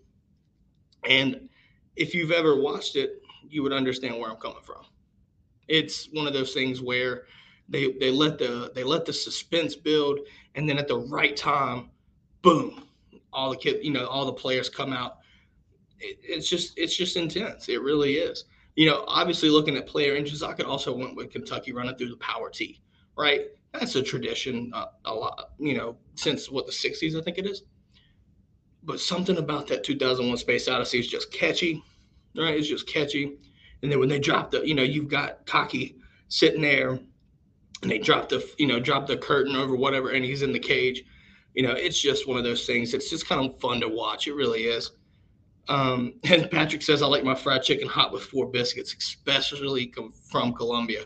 And 1.08 1.48
if 1.96 2.14
you've 2.14 2.32
ever 2.32 2.60
watched 2.60 2.96
it, 2.96 3.22
you 3.48 3.62
would 3.62 3.72
understand 3.72 4.18
where 4.18 4.30
I'm 4.30 4.36
coming 4.36 4.62
from. 4.62 4.84
It's 5.68 6.08
one 6.12 6.26
of 6.26 6.32
those 6.32 6.52
things 6.52 6.80
where 6.80 7.24
they 7.68 7.92
they 7.92 8.10
let 8.10 8.38
the 8.38 8.72
they 8.74 8.82
let 8.82 9.04
the 9.04 9.12
suspense 9.12 9.76
build, 9.76 10.20
and 10.54 10.68
then 10.68 10.78
at 10.78 10.88
the 10.88 10.98
right 10.98 11.36
time, 11.36 11.90
boom, 12.42 12.84
all 13.32 13.50
the 13.50 13.56
kid, 13.56 13.84
you 13.84 13.92
know, 13.92 14.06
all 14.06 14.26
the 14.26 14.32
players 14.32 14.68
come 14.68 14.92
out. 14.92 15.18
It, 15.98 16.18
it's 16.22 16.48
just 16.48 16.78
it's 16.78 16.96
just 16.96 17.16
intense. 17.16 17.68
It 17.68 17.82
really 17.82 18.14
is. 18.14 18.44
You 18.76 18.86
know, 18.86 19.04
obviously 19.06 19.50
looking 19.50 19.76
at 19.76 19.86
player 19.86 20.14
inches, 20.14 20.42
I 20.42 20.52
could 20.52 20.66
also 20.66 20.96
went 20.96 21.16
with 21.16 21.30
Kentucky 21.30 21.72
running 21.72 21.96
through 21.96 22.10
the 22.10 22.16
power 22.16 22.50
T, 22.50 22.80
right? 23.16 23.46
That's 23.72 23.94
a 23.94 24.02
tradition, 24.02 24.72
uh, 24.74 24.86
a 25.04 25.14
lot, 25.14 25.50
you 25.58 25.76
know, 25.76 25.96
since 26.14 26.50
what 26.50 26.66
the 26.66 26.72
'60s, 26.72 27.18
I 27.18 27.22
think 27.22 27.38
it 27.38 27.46
is 27.46 27.62
but 28.82 29.00
something 29.00 29.36
about 29.38 29.66
that 29.68 29.84
2001 29.84 30.38
Space 30.38 30.68
Odyssey 30.68 30.98
is 30.98 31.08
just 31.08 31.32
catchy, 31.32 31.82
right? 32.36 32.56
It's 32.56 32.68
just 32.68 32.86
catchy. 32.86 33.36
And 33.82 33.90
then 33.90 33.98
when 33.98 34.08
they 34.08 34.18
drop 34.18 34.50
the, 34.50 34.66
you 34.66 34.74
know, 34.74 34.82
you've 34.82 35.08
got 35.08 35.46
Cocky 35.46 35.96
sitting 36.28 36.62
there, 36.62 36.98
and 37.82 37.90
they 37.90 37.98
drop 37.98 38.28
the, 38.28 38.46
you 38.58 38.66
know, 38.66 38.78
drop 38.78 39.06
the 39.06 39.16
curtain 39.16 39.56
over 39.56 39.74
whatever, 39.74 40.10
and 40.10 40.24
he's 40.24 40.42
in 40.42 40.52
the 40.52 40.58
cage. 40.58 41.02
You 41.54 41.62
know, 41.64 41.72
it's 41.72 42.00
just 42.00 42.28
one 42.28 42.38
of 42.38 42.44
those 42.44 42.66
things. 42.66 42.94
It's 42.94 43.10
just 43.10 43.28
kind 43.28 43.44
of 43.44 43.60
fun 43.60 43.80
to 43.80 43.88
watch. 43.88 44.26
It 44.26 44.34
really 44.34 44.64
is. 44.64 44.92
Um, 45.68 46.14
and 46.24 46.50
Patrick 46.50 46.82
says, 46.82 47.02
I 47.02 47.06
like 47.06 47.24
my 47.24 47.34
fried 47.34 47.62
chicken 47.62 47.88
hot 47.88 48.12
with 48.12 48.22
four 48.22 48.46
biscuits, 48.50 48.94
especially 48.98 49.92
from 50.30 50.52
Columbia. 50.52 51.04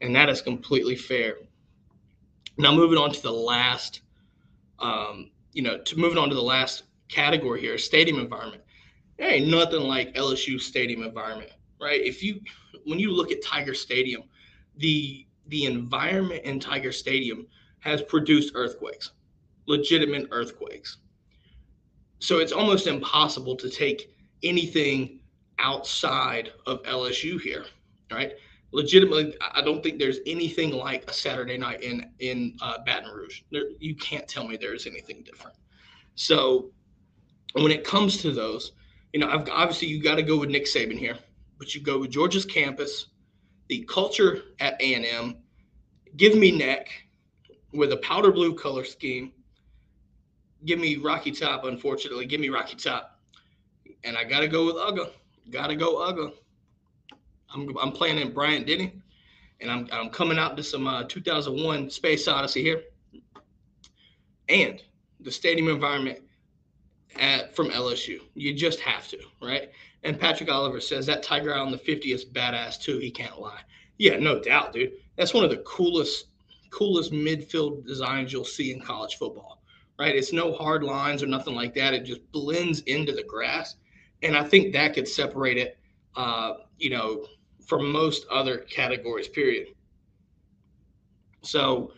And 0.00 0.14
that 0.14 0.28
is 0.28 0.42
completely 0.42 0.96
fair. 0.96 1.36
Now, 2.56 2.72
moving 2.72 2.98
on 2.98 3.12
to 3.12 3.22
the 3.22 3.32
last, 3.32 4.02
um, 4.78 5.30
you 5.52 5.62
know, 5.62 5.78
to 5.78 5.98
moving 5.98 6.18
on 6.18 6.28
to 6.28 6.34
the 6.34 6.42
last 6.42 6.84
category 7.08 7.60
here, 7.60 7.78
stadium 7.78 8.18
environment. 8.18 8.62
There 9.18 9.28
ain't 9.28 9.48
nothing 9.48 9.80
like 9.80 10.14
LSU 10.14 10.60
stadium 10.60 11.02
environment, 11.02 11.50
right? 11.80 12.00
If 12.00 12.22
you 12.22 12.40
when 12.84 12.98
you 12.98 13.10
look 13.10 13.32
at 13.32 13.42
Tiger 13.42 13.74
Stadium, 13.74 14.22
the 14.76 15.26
the 15.48 15.64
environment 15.64 16.44
in 16.44 16.60
Tiger 16.60 16.92
Stadium 16.92 17.46
has 17.80 18.02
produced 18.02 18.52
earthquakes, 18.54 19.12
legitimate 19.68 20.26
earthquakes. 20.32 20.98
So 22.18 22.38
it's 22.38 22.52
almost 22.52 22.86
impossible 22.88 23.54
to 23.56 23.70
take 23.70 24.14
anything 24.42 25.20
outside 25.60 26.52
of 26.66 26.82
LSU 26.82 27.40
here, 27.40 27.64
right? 28.10 28.32
legitimately, 28.72 29.34
I 29.40 29.62
don't 29.62 29.82
think 29.82 29.98
there's 29.98 30.18
anything 30.26 30.72
like 30.72 31.08
a 31.08 31.12
Saturday 31.12 31.56
night 31.56 31.82
in 31.82 32.10
in 32.18 32.56
uh, 32.60 32.78
Baton 32.84 33.10
Rouge. 33.10 33.42
There, 33.50 33.70
you 33.78 33.94
can't 33.96 34.28
tell 34.28 34.46
me 34.46 34.56
there's 34.56 34.86
anything 34.86 35.22
different. 35.22 35.56
So 36.14 36.70
when 37.54 37.72
it 37.72 37.84
comes 37.84 38.18
to 38.22 38.32
those, 38.32 38.72
you 39.12 39.20
know, 39.20 39.28
I've, 39.28 39.48
obviously 39.48 39.88
you 39.88 40.02
got 40.02 40.16
to 40.16 40.22
go 40.22 40.38
with 40.38 40.50
Nick 40.50 40.66
Saban 40.66 40.98
here, 40.98 41.18
but 41.58 41.74
you 41.74 41.80
go 41.80 41.98
with 42.00 42.10
Georgia's 42.10 42.44
campus, 42.44 43.06
the 43.68 43.84
culture 43.88 44.42
at 44.60 44.80
A 44.80 44.94
and 44.94 45.04
M. 45.04 45.36
Give 46.16 46.36
me 46.36 46.50
neck 46.50 46.90
with 47.72 47.92
a 47.92 47.98
powder 47.98 48.32
blue 48.32 48.54
color 48.54 48.84
scheme. 48.84 49.32
Give 50.64 50.78
me 50.78 50.96
Rocky 50.96 51.30
Top. 51.30 51.64
Unfortunately, 51.64 52.26
give 52.26 52.40
me 52.40 52.48
Rocky 52.48 52.76
Top, 52.76 53.18
and 54.04 54.16
I 54.16 54.24
got 54.24 54.40
to 54.40 54.48
go 54.48 54.66
with 54.66 54.76
Uga. 54.76 55.10
Got 55.50 55.68
to 55.68 55.76
go 55.76 55.96
Uga. 55.96 56.32
I'm, 57.54 57.76
I'm 57.78 57.92
playing 57.92 58.18
in 58.18 58.32
Bryant 58.32 58.66
Denny, 58.66 58.92
and 59.60 59.70
I'm, 59.70 59.88
I'm 59.92 60.10
coming 60.10 60.38
out 60.38 60.56
to 60.56 60.62
some 60.62 60.86
uh, 60.86 61.04
2001 61.04 61.90
Space 61.90 62.28
Odyssey 62.28 62.62
here. 62.62 62.82
And 64.48 64.82
the 65.20 65.30
stadium 65.30 65.68
environment 65.68 66.20
at, 67.18 67.54
from 67.54 67.70
LSU. 67.70 68.20
You 68.34 68.54
just 68.54 68.80
have 68.80 69.08
to, 69.08 69.18
right? 69.42 69.70
And 70.04 70.18
Patrick 70.18 70.50
Oliver 70.50 70.80
says 70.80 71.06
that 71.06 71.22
Tiger 71.22 71.54
on 71.54 71.70
the 71.70 71.78
50 71.78 72.12
is 72.12 72.24
badass 72.24 72.80
too. 72.80 72.98
He 72.98 73.10
can't 73.10 73.40
lie. 73.40 73.60
Yeah, 73.98 74.16
no 74.18 74.40
doubt, 74.40 74.72
dude. 74.72 74.92
That's 75.16 75.34
one 75.34 75.44
of 75.44 75.50
the 75.50 75.58
coolest, 75.58 76.26
coolest 76.70 77.12
midfield 77.12 77.84
designs 77.86 78.32
you'll 78.32 78.44
see 78.44 78.72
in 78.72 78.80
college 78.80 79.16
football, 79.16 79.57
right? 79.98 80.14
It's 80.14 80.32
no 80.32 80.52
hard 80.52 80.82
lines 80.82 81.22
or 81.22 81.26
nothing 81.26 81.54
like 81.54 81.74
that. 81.74 81.94
It 81.94 82.04
just 82.04 82.30
blends 82.32 82.80
into 82.82 83.12
the 83.12 83.24
grass. 83.24 83.76
And 84.22 84.36
I 84.36 84.44
think 84.44 84.72
that 84.72 84.94
could 84.94 85.08
separate 85.08 85.58
it, 85.58 85.78
uh, 86.16 86.54
you 86.78 86.90
know, 86.90 87.26
from 87.66 87.90
most 87.90 88.26
other 88.30 88.58
categories, 88.58 89.28
period. 89.28 89.68
So, 91.42 91.92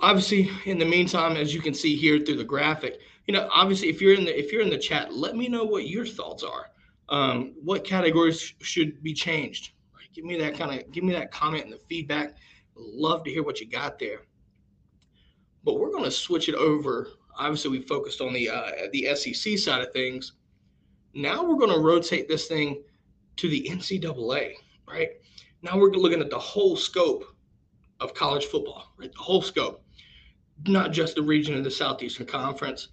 obviously, 0.00 0.50
in 0.64 0.78
the 0.78 0.84
meantime, 0.84 1.36
as 1.36 1.54
you 1.54 1.60
can 1.60 1.74
see 1.74 1.96
here 1.96 2.18
through 2.18 2.36
the 2.36 2.44
graphic, 2.44 3.00
you 3.26 3.34
know, 3.34 3.48
obviously, 3.52 3.88
if 3.88 4.00
you're 4.00 4.14
in 4.14 4.24
the 4.24 4.38
if 4.38 4.52
you're 4.52 4.62
in 4.62 4.70
the 4.70 4.78
chat, 4.78 5.12
let 5.12 5.36
me 5.36 5.48
know 5.48 5.64
what 5.64 5.88
your 5.88 6.06
thoughts 6.06 6.42
are. 6.42 6.70
Um, 7.08 7.54
what 7.62 7.84
categories 7.84 8.54
should 8.60 9.02
be 9.02 9.12
changed? 9.12 9.72
Give 10.14 10.24
me 10.24 10.38
that 10.38 10.56
kind 10.58 10.80
of 10.80 10.90
give 10.92 11.04
me 11.04 11.12
that 11.14 11.30
comment 11.30 11.64
and 11.64 11.72
the 11.72 11.80
feedback. 11.88 12.36
Love 12.74 13.24
to 13.24 13.30
hear 13.30 13.42
what 13.42 13.60
you 13.60 13.68
got 13.68 13.98
there. 13.98 14.22
But 15.68 15.80
we're 15.80 15.90
going 15.90 16.04
to 16.04 16.10
switch 16.10 16.48
it 16.48 16.54
over. 16.54 17.10
Obviously, 17.38 17.70
we 17.70 17.82
focused 17.82 18.22
on 18.22 18.32
the 18.32 18.48
uh, 18.48 18.70
the 18.90 19.14
SEC 19.14 19.58
side 19.58 19.82
of 19.82 19.92
things. 19.92 20.32
Now 21.12 21.44
we're 21.44 21.58
going 21.58 21.74
to 21.74 21.78
rotate 21.78 22.26
this 22.26 22.46
thing 22.46 22.82
to 23.36 23.50
the 23.50 23.68
NCAA, 23.68 24.54
right? 24.88 25.10
Now 25.60 25.76
we're 25.76 25.90
looking 25.90 26.22
at 26.22 26.30
the 26.30 26.38
whole 26.38 26.74
scope 26.74 27.26
of 28.00 28.14
college 28.14 28.46
football, 28.46 28.94
right? 28.96 29.12
The 29.12 29.18
whole 29.18 29.42
scope, 29.42 29.84
not 30.66 30.90
just 30.90 31.16
the 31.16 31.22
region 31.22 31.54
of 31.54 31.64
the 31.64 31.70
Southeastern 31.70 32.24
Conference. 32.24 32.88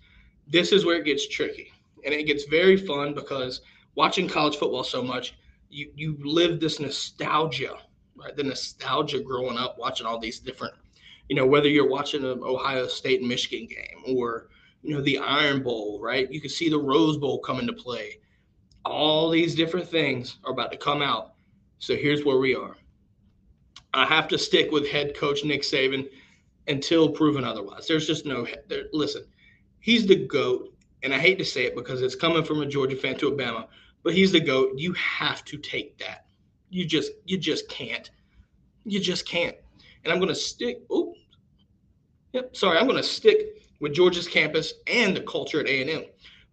This 0.45 0.73
is 0.73 0.83
where 0.83 0.97
it 0.97 1.05
gets 1.05 1.29
tricky. 1.29 1.71
And 2.03 2.13
it 2.13 2.25
gets 2.25 2.43
very 2.43 2.75
fun 2.75 3.13
because 3.13 3.61
watching 3.95 4.27
college 4.27 4.57
football 4.57 4.83
so 4.83 5.01
much, 5.01 5.35
you 5.69 5.93
you 5.95 6.17
live 6.25 6.59
this 6.59 6.81
nostalgia, 6.81 7.77
right? 8.17 8.35
The 8.35 8.43
nostalgia 8.43 9.21
growing 9.21 9.57
up 9.57 9.77
watching 9.79 10.05
all 10.05 10.19
these 10.19 10.39
different, 10.39 10.73
you 11.29 11.35
know, 11.35 11.45
whether 11.45 11.67
you're 11.67 11.89
watching 11.89 12.23
an 12.23 12.41
Ohio 12.43 12.87
State 12.87 13.19
and 13.19 13.29
Michigan 13.29 13.67
game 13.67 14.15
or 14.15 14.47
you 14.81 14.93
know 14.93 15.01
the 15.01 15.17
Iron 15.17 15.63
Bowl, 15.63 15.99
right? 16.01 16.31
You 16.31 16.39
can 16.39 16.49
see 16.49 16.69
the 16.69 16.77
Rose 16.77 17.17
Bowl 17.17 17.39
come 17.39 17.59
into 17.59 17.73
play 17.73 18.19
all 18.85 19.29
these 19.29 19.55
different 19.55 19.87
things 19.87 20.37
are 20.43 20.51
about 20.51 20.71
to 20.71 20.77
come 20.77 21.01
out. 21.01 21.33
So 21.79 21.95
here's 21.95 22.23
where 22.23 22.37
we 22.37 22.55
are. 22.55 22.75
I 23.93 24.05
have 24.05 24.27
to 24.29 24.37
stick 24.37 24.71
with 24.71 24.87
head 24.87 25.15
coach 25.15 25.43
Nick 25.43 25.61
Saban 25.63 26.07
until 26.67 27.09
proven 27.09 27.43
otherwise. 27.43 27.87
There's 27.87 28.07
just 28.07 28.25
no 28.25 28.45
there. 28.67 28.83
Listen, 28.93 29.25
he's 29.79 30.05
the 30.05 30.27
goat, 30.27 30.73
and 31.03 31.13
I 31.13 31.17
hate 31.17 31.37
to 31.39 31.45
say 31.45 31.65
it 31.65 31.75
because 31.75 32.01
it's 32.01 32.15
coming 32.15 32.43
from 32.43 32.61
a 32.61 32.65
Georgia 32.65 32.95
fan 32.95 33.17
to 33.17 33.27
Alabama, 33.27 33.67
but 34.03 34.13
he's 34.13 34.31
the 34.31 34.39
goat. 34.39 34.73
You 34.75 34.93
have 34.93 35.43
to 35.45 35.57
take 35.57 35.97
that. 35.99 36.25
You 36.69 36.85
just 36.85 37.11
you 37.25 37.37
just 37.37 37.67
can't. 37.69 38.09
You 38.83 38.99
just 38.99 39.27
can't. 39.27 39.55
And 40.03 40.13
I'm 40.13 40.19
going 40.19 40.29
to 40.29 40.35
stick. 40.35 40.81
Oh, 40.91 41.14
yep. 42.35 42.55
Sorry, 42.55 42.77
I'm 42.77 42.85
going 42.85 42.97
to 42.97 43.03
stick 43.03 43.63
with 43.79 43.93
Georgia's 43.93 44.27
campus 44.27 44.73
and 44.87 45.15
the 45.15 45.21
culture 45.21 45.61
at 45.61 45.67
A&M 45.67 46.03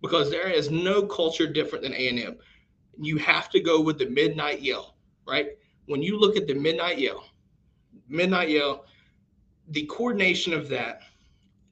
because 0.00 0.30
there 0.30 0.48
is 0.48 0.70
no 0.70 1.02
culture 1.02 1.46
different 1.46 1.82
than 1.82 1.92
A&M. 1.92 2.36
You 2.98 3.16
have 3.18 3.50
to 3.50 3.60
go 3.60 3.80
with 3.80 3.98
the 3.98 4.08
midnight 4.08 4.62
yell, 4.62 4.94
right? 5.26 5.48
When 5.86 6.00
you 6.00 6.18
look 6.18 6.36
at 6.36 6.46
the 6.46 6.54
midnight 6.54 6.98
yell, 6.98 7.24
midnight 8.08 8.48
yell, 8.48 8.86
the 9.70 9.84
coordination 9.86 10.52
of 10.52 10.68
that 10.68 11.00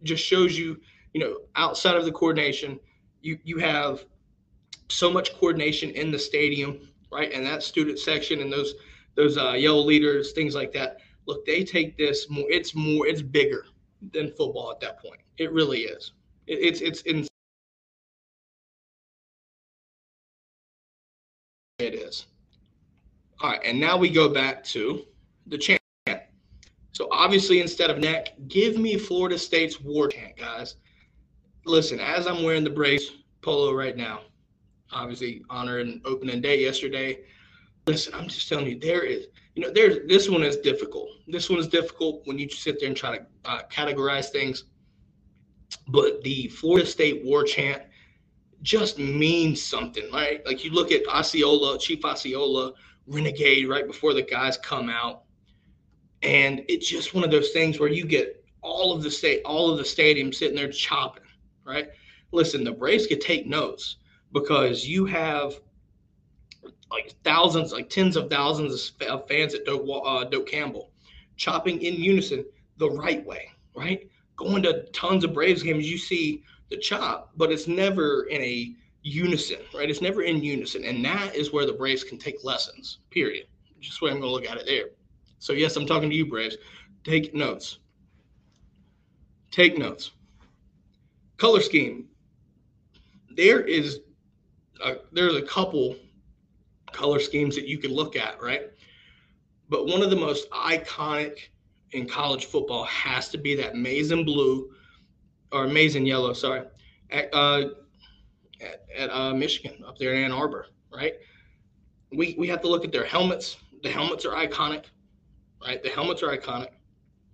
just 0.02 0.24
shows 0.24 0.58
you, 0.58 0.80
you 1.14 1.20
know, 1.20 1.38
outside 1.54 1.96
of 1.96 2.04
the 2.04 2.12
coordination, 2.12 2.80
you 3.20 3.38
you 3.44 3.58
have 3.58 4.04
so 4.88 5.10
much 5.10 5.34
coordination 5.34 5.90
in 5.90 6.10
the 6.10 6.18
stadium, 6.18 6.80
right? 7.12 7.32
And 7.32 7.44
that 7.46 7.62
student 7.62 7.98
section 7.98 8.40
and 8.40 8.52
those 8.52 8.74
those 9.14 9.36
uh, 9.36 9.52
yellow 9.52 9.82
leaders, 9.82 10.32
things 10.32 10.54
like 10.54 10.72
that. 10.72 10.98
Look, 11.26 11.44
they 11.44 11.62
take 11.62 11.98
this 11.98 12.30
more. 12.30 12.46
It's 12.48 12.74
more. 12.74 13.06
It's 13.06 13.22
bigger 13.22 13.66
than 14.12 14.28
football 14.28 14.70
at 14.70 14.80
that 14.80 15.00
point. 15.00 15.20
It 15.38 15.52
really 15.52 15.80
is. 15.80 16.12
It, 16.46 16.58
it's 16.60 16.80
it's 16.80 17.02
in 17.02 17.26
it 21.78 21.94
is. 21.94 22.26
All 23.40 23.50
right, 23.50 23.60
and 23.64 23.80
now 23.80 23.96
we 23.96 24.10
go 24.10 24.28
back 24.28 24.62
to 24.64 25.06
the 25.46 25.58
chant. 25.58 25.80
So 26.92 27.08
obviously, 27.12 27.60
instead 27.60 27.88
of 27.88 27.98
neck, 27.98 28.34
give 28.48 28.76
me 28.76 28.98
Florida 28.98 29.38
State's 29.38 29.80
war 29.80 30.08
chant, 30.08 30.36
guys. 30.36 30.76
Listen, 31.64 31.98
as 32.00 32.26
I'm 32.26 32.42
wearing 32.42 32.64
the 32.64 32.70
Braves 32.70 33.12
polo 33.40 33.72
right 33.72 33.96
now, 33.96 34.20
obviously 34.92 35.42
honoring 35.48 36.02
opening 36.04 36.40
day 36.40 36.60
yesterday. 36.60 37.20
Listen, 37.86 38.14
I'm 38.14 38.28
just 38.28 38.48
telling 38.48 38.66
you, 38.66 38.78
there 38.78 39.02
is, 39.02 39.28
you 39.60 39.66
know, 39.66 39.72
there's 39.74 40.08
this 40.08 40.30
one 40.30 40.42
is 40.42 40.56
difficult. 40.56 41.10
This 41.28 41.50
one 41.50 41.58
is 41.58 41.68
difficult 41.68 42.22
when 42.24 42.38
you 42.38 42.48
sit 42.48 42.80
there 42.80 42.88
and 42.88 42.96
try 42.96 43.18
to 43.18 43.26
uh, 43.44 43.60
categorize 43.70 44.30
things. 44.30 44.64
But 45.86 46.22
the 46.22 46.48
Florida 46.48 46.86
State 46.86 47.22
war 47.26 47.44
chant 47.44 47.82
just 48.62 48.98
means 48.98 49.62
something, 49.62 50.10
right? 50.10 50.44
Like 50.46 50.64
you 50.64 50.70
look 50.70 50.90
at 50.92 51.06
Osceola, 51.06 51.78
Chief 51.78 52.02
Osceola, 52.02 52.72
Renegade 53.06 53.68
right 53.68 53.86
before 53.86 54.14
the 54.14 54.22
guys 54.22 54.56
come 54.56 54.88
out. 54.88 55.24
And 56.22 56.64
it's 56.68 56.88
just 56.88 57.12
one 57.12 57.22
of 57.22 57.30
those 57.30 57.50
things 57.50 57.78
where 57.78 57.90
you 57.90 58.06
get 58.06 58.42
all 58.62 58.94
of 58.94 59.02
the 59.02 59.10
state, 59.10 59.42
all 59.44 59.70
of 59.70 59.76
the 59.76 59.84
stadium 59.84 60.32
sitting 60.32 60.56
there 60.56 60.72
chopping, 60.72 61.24
right? 61.66 61.88
Listen, 62.32 62.64
the 62.64 62.72
Braves 62.72 63.06
could 63.06 63.20
take 63.20 63.46
notes 63.46 63.96
because 64.32 64.86
you 64.88 65.04
have 65.04 65.60
like 66.90 67.14
thousands, 67.24 67.72
like 67.72 67.88
tens 67.88 68.16
of 68.16 68.30
thousands 68.30 68.92
of 69.08 69.28
fans 69.28 69.54
at 69.54 69.64
Doak, 69.64 70.02
uh, 70.04 70.24
Doak 70.24 70.48
Campbell 70.48 70.90
chopping 71.36 71.80
in 71.82 71.94
unison 71.94 72.44
the 72.76 72.90
right 72.90 73.24
way, 73.24 73.50
right? 73.74 74.08
Going 74.36 74.62
to 74.62 74.84
tons 74.92 75.24
of 75.24 75.32
Braves 75.32 75.62
games, 75.62 75.90
you 75.90 75.98
see 75.98 76.42
the 76.70 76.76
chop, 76.76 77.30
but 77.36 77.50
it's 77.50 77.66
never 77.66 78.24
in 78.24 78.40
a 78.42 78.74
unison, 79.02 79.58
right? 79.74 79.88
It's 79.88 80.02
never 80.02 80.22
in 80.22 80.42
unison. 80.42 80.84
And 80.84 81.04
that 81.04 81.34
is 81.34 81.52
where 81.52 81.66
the 81.66 81.72
Braves 81.72 82.04
can 82.04 82.18
take 82.18 82.44
lessons, 82.44 82.98
period. 83.10 83.46
Just 83.80 84.02
way 84.02 84.10
I'm 84.10 84.20
going 84.20 84.28
to 84.28 84.32
look 84.32 84.50
at 84.50 84.58
it 84.58 84.66
there. 84.66 84.90
So, 85.38 85.54
yes, 85.54 85.76
I'm 85.76 85.86
talking 85.86 86.10
to 86.10 86.16
you, 86.16 86.26
Braves. 86.26 86.58
Take 87.04 87.34
notes. 87.34 87.78
Take 89.50 89.78
notes. 89.78 90.10
Color 91.38 91.60
scheme. 91.60 92.06
There 93.34 93.60
is 93.60 94.00
a, 94.84 94.96
there's 95.12 95.36
a 95.36 95.42
couple 95.42 95.96
color 96.92 97.20
schemes 97.20 97.54
that 97.56 97.66
you 97.66 97.78
can 97.78 97.92
look 97.92 98.16
at, 98.16 98.40
right? 98.42 98.70
But 99.68 99.86
one 99.86 100.02
of 100.02 100.10
the 100.10 100.16
most 100.16 100.50
iconic 100.50 101.38
in 101.92 102.06
college 102.06 102.46
football 102.46 102.84
has 102.84 103.28
to 103.30 103.38
be 103.38 103.54
that 103.56 103.76
maize 103.76 104.10
and 104.10 104.24
blue 104.24 104.70
or 105.52 105.66
maize 105.66 105.96
and 105.96 106.06
yellow, 106.06 106.32
sorry, 106.32 106.62
at, 107.10 107.28
uh, 107.32 107.70
at, 108.60 108.84
at 108.96 109.10
uh, 109.10 109.32
Michigan 109.34 109.82
up 109.86 109.98
there 109.98 110.14
in 110.14 110.24
Ann 110.24 110.32
Arbor, 110.32 110.66
right? 110.94 111.14
We, 112.12 112.34
we 112.38 112.48
have 112.48 112.60
to 112.62 112.68
look 112.68 112.84
at 112.84 112.92
their 112.92 113.04
helmets. 113.04 113.56
The 113.82 113.90
helmets 113.90 114.24
are 114.24 114.34
iconic, 114.34 114.86
right? 115.64 115.82
The 115.82 115.90
helmets 115.90 116.22
are 116.22 116.36
iconic 116.36 116.70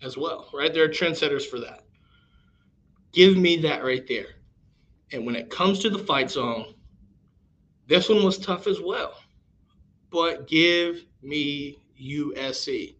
as 0.03 0.17
well, 0.17 0.51
right? 0.55 0.73
They're 0.73 0.89
trendsetters 0.89 1.45
for 1.45 1.59
that. 1.61 1.85
Give 3.13 3.37
me 3.37 3.57
that 3.63 3.83
right 3.83 4.07
there. 4.07 4.27
And 5.13 5.25
when 5.25 5.37
it 5.37 5.51
comes 5.51 5.79
to 5.81 5.91
the 5.91 5.99
fight 5.99 6.31
song, 6.31 6.75
this 7.87 8.09
one 8.09 8.25
was 8.25 8.39
tough 8.39 8.67
as 8.67 8.81
well. 8.81 9.15
But 10.17 10.49
give 10.49 11.05
me 11.23 11.79
USC. 12.01 12.97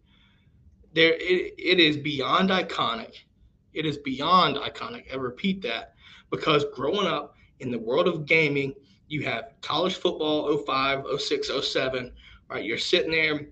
There 0.93 1.13
it, 1.13 1.53
it 1.57 1.79
is 1.79 1.97
beyond 1.97 2.49
iconic 2.49 3.13
it 3.77 3.85
is 3.85 3.97
beyond 3.97 4.55
iconic. 4.55 5.13
I 5.13 5.17
repeat 5.17 5.61
that 5.61 5.93
because 6.31 6.65
growing 6.73 7.05
up 7.05 7.35
in 7.59 7.69
the 7.69 7.77
world 7.77 8.07
of 8.07 8.25
gaming, 8.25 8.73
you 9.07 9.23
have 9.23 9.51
college 9.61 9.95
football 9.95 10.57
05, 10.65 11.05
06, 11.19 11.51
07, 11.61 12.11
right? 12.49 12.65
You're 12.65 12.79
sitting 12.79 13.11
there 13.11 13.47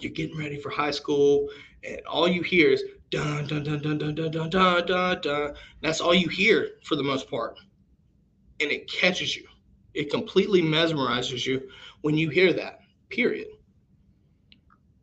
you're 0.00 0.12
getting 0.12 0.38
ready 0.38 0.60
for 0.60 0.70
high 0.70 0.92
school, 0.92 1.48
and 1.82 2.00
all 2.06 2.28
you 2.28 2.40
hear 2.40 2.70
is 2.70 2.84
dun 3.10 3.48
dun 3.48 3.64
dun 3.64 3.82
dun 3.82 3.98
dun 3.98 4.14
dun 4.14 4.30
dun 4.30 4.50
dun 4.50 4.86
dun 4.86 5.20
dun. 5.20 5.54
That's 5.80 6.00
all 6.00 6.14
you 6.14 6.28
hear 6.28 6.70
for 6.84 6.94
the 6.94 7.02
most 7.02 7.28
part, 7.28 7.58
and 8.60 8.70
it 8.70 8.88
catches 8.88 9.34
you. 9.34 9.44
It 9.94 10.08
completely 10.08 10.62
mesmerizes 10.62 11.44
you 11.44 11.68
when 12.02 12.16
you 12.16 12.28
hear 12.28 12.52
that. 12.52 12.78
Period. 13.10 13.48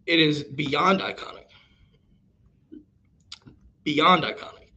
It 0.06 0.20
is 0.20 0.44
beyond 0.44 1.00
iconic. 1.02 1.46
Beyond 3.84 4.24
iconic. 4.24 4.70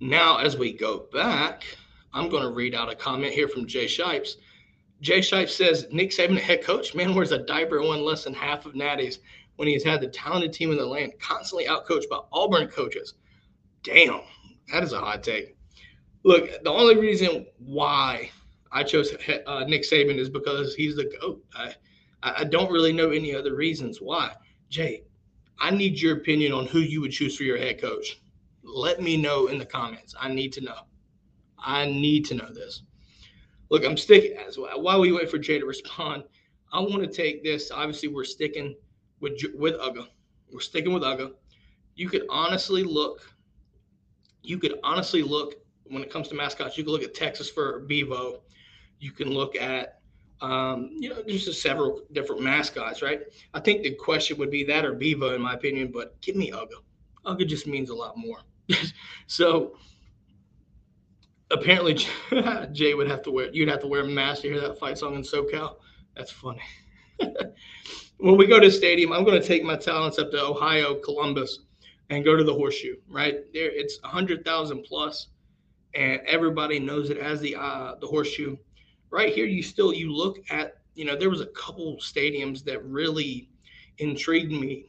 Now, 0.00 0.38
as 0.38 0.56
we 0.56 0.72
go 0.72 1.06
back, 1.12 1.64
I'm 2.12 2.28
going 2.28 2.42
to 2.42 2.50
read 2.50 2.74
out 2.74 2.90
a 2.90 2.94
comment 2.94 3.32
here 3.32 3.48
from 3.48 3.66
Jay 3.66 3.86
Shipes. 3.86 4.36
Jay 5.00 5.20
Shipes 5.20 5.54
says 5.54 5.86
Nick 5.90 6.10
Saban, 6.10 6.38
head 6.38 6.62
coach, 6.62 6.94
man 6.94 7.14
wears 7.14 7.32
a 7.32 7.38
diaper 7.38 7.78
and 7.78 7.88
won 7.88 8.04
less 8.04 8.24
than 8.24 8.34
half 8.34 8.66
of 8.66 8.74
Natty's 8.74 9.18
when 9.56 9.68
he's 9.68 9.84
had 9.84 10.00
the 10.00 10.08
talented 10.08 10.52
team 10.52 10.70
in 10.70 10.78
the 10.78 10.86
land, 10.86 11.12
constantly 11.20 11.66
outcoached 11.66 12.08
by 12.08 12.20
Auburn 12.32 12.68
coaches. 12.68 13.14
Damn, 13.82 14.20
that 14.72 14.82
is 14.82 14.92
a 14.92 14.98
hot 14.98 15.22
take. 15.22 15.56
Look, 16.24 16.62
the 16.62 16.70
only 16.70 16.96
reason 16.96 17.46
why 17.58 18.30
I 18.72 18.82
chose 18.82 19.14
uh, 19.46 19.64
Nick 19.68 19.82
Saban 19.82 20.16
is 20.16 20.30
because 20.30 20.74
he's 20.74 20.96
the 20.96 21.04
GOAT. 21.20 21.44
I, 21.54 21.74
I 22.24 22.44
don't 22.44 22.72
really 22.72 22.92
know 22.92 23.10
any 23.10 23.34
other 23.34 23.54
reasons 23.54 24.00
why. 24.00 24.32
Jay, 24.70 25.04
I 25.58 25.70
need 25.70 26.00
your 26.00 26.16
opinion 26.16 26.52
on 26.52 26.66
who 26.66 26.78
you 26.78 27.02
would 27.02 27.12
choose 27.12 27.36
for 27.36 27.42
your 27.42 27.58
head 27.58 27.80
coach. 27.80 28.20
Let 28.62 29.02
me 29.02 29.18
know 29.18 29.48
in 29.48 29.58
the 29.58 29.66
comments. 29.66 30.14
I 30.18 30.32
need 30.32 30.52
to 30.54 30.62
know. 30.62 30.86
I 31.58 31.84
need 31.84 32.24
to 32.26 32.34
know 32.34 32.50
this. 32.50 32.82
Look, 33.68 33.84
I'm 33.84 33.96
sticking 33.96 34.38
as 34.38 34.56
well. 34.56 34.80
While 34.80 35.00
we 35.00 35.12
wait 35.12 35.30
for 35.30 35.38
Jay 35.38 35.58
to 35.58 35.66
respond, 35.66 36.24
I 36.72 36.80
want 36.80 37.02
to 37.02 37.06
take 37.06 37.44
this. 37.44 37.70
Obviously, 37.70 38.08
we're 38.08 38.24
sticking 38.24 38.74
with 39.20 39.40
with 39.54 39.74
Uga. 39.74 40.06
We're 40.52 40.60
sticking 40.60 40.94
with 40.94 41.02
Uga. 41.02 41.32
You 41.94 42.08
could 42.08 42.24
honestly 42.30 42.82
look. 42.82 43.30
You 44.42 44.58
could 44.58 44.78
honestly 44.82 45.22
look 45.22 45.56
when 45.84 46.02
it 46.02 46.10
comes 46.10 46.28
to 46.28 46.34
mascots. 46.34 46.78
You 46.78 46.84
could 46.84 46.92
look 46.92 47.02
at 47.02 47.14
Texas 47.14 47.50
for 47.50 47.80
Bevo. 47.80 48.40
You 48.98 49.12
can 49.12 49.30
look 49.30 49.56
at 49.56 50.00
um, 50.40 50.90
you 50.98 51.08
know, 51.10 51.22
just 51.26 51.62
several 51.62 52.02
different 52.12 52.42
mascots, 52.42 53.02
right? 53.02 53.22
I 53.54 53.60
think 53.60 53.82
the 53.82 53.94
question 53.94 54.38
would 54.38 54.50
be 54.50 54.64
that 54.64 54.84
or 54.84 54.92
Bevo, 54.94 55.34
in 55.34 55.40
my 55.40 55.54
opinion, 55.54 55.90
but 55.92 56.20
give 56.20 56.36
me 56.36 56.50
Uga. 56.50 56.82
Uga 57.24 57.46
just 57.46 57.66
means 57.66 57.90
a 57.90 57.94
lot 57.94 58.16
more. 58.16 58.38
so 59.26 59.76
apparently, 61.50 61.94
Jay 62.72 62.94
would 62.94 63.08
have 63.08 63.22
to 63.22 63.30
wear, 63.30 63.50
you'd 63.52 63.68
have 63.68 63.80
to 63.80 63.86
wear 63.86 64.02
a 64.02 64.08
mask 64.08 64.42
to 64.42 64.48
hear 64.48 64.60
that 64.60 64.78
fight 64.78 64.98
song 64.98 65.14
in 65.14 65.22
SoCal. 65.22 65.76
That's 66.16 66.30
funny. 66.30 66.62
when 68.18 68.36
we 68.36 68.46
go 68.46 68.60
to 68.60 68.70
stadium, 68.70 69.12
I'm 69.12 69.24
going 69.24 69.40
to 69.40 69.46
take 69.46 69.64
my 69.64 69.76
talents 69.76 70.18
up 70.18 70.30
to 70.32 70.42
Ohio, 70.42 70.94
Columbus, 70.96 71.60
and 72.10 72.24
go 72.24 72.36
to 72.36 72.44
the 72.44 72.52
horseshoe, 72.52 72.96
right? 73.08 73.40
There, 73.52 73.70
it's 73.70 74.00
100,000 74.02 74.82
plus, 74.82 75.28
and 75.94 76.20
everybody 76.26 76.78
knows 76.78 77.10
it 77.10 77.18
as 77.18 77.40
the 77.40 77.56
uh, 77.56 77.94
the 78.00 78.06
horseshoe 78.06 78.56
right 79.14 79.32
here 79.32 79.46
you 79.46 79.62
still 79.62 79.92
you 79.92 80.12
look 80.12 80.38
at 80.50 80.78
you 80.96 81.04
know 81.04 81.16
there 81.16 81.30
was 81.30 81.40
a 81.40 81.46
couple 81.46 81.96
stadiums 81.98 82.64
that 82.64 82.84
really 82.84 83.48
intrigued 83.98 84.50
me 84.50 84.86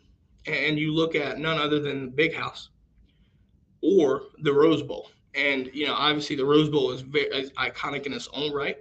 and 0.47 0.79
you 0.79 0.91
look 0.91 1.13
at 1.13 1.37
none 1.37 1.59
other 1.59 1.79
than 1.79 2.05
the 2.05 2.11
big 2.11 2.33
house 2.33 2.69
or 3.81 4.23
the 4.39 4.51
rose 4.51 4.81
bowl. 4.81 5.11
And 5.35 5.69
you 5.73 5.85
know 5.85 5.93
obviously 5.93 6.35
the 6.35 6.45
rose 6.45 6.69
bowl 6.69 6.91
is 6.91 7.01
very 7.01 7.27
is 7.27 7.51
iconic 7.51 8.07
in 8.07 8.13
its 8.13 8.27
own 8.33 8.51
right. 8.51 8.77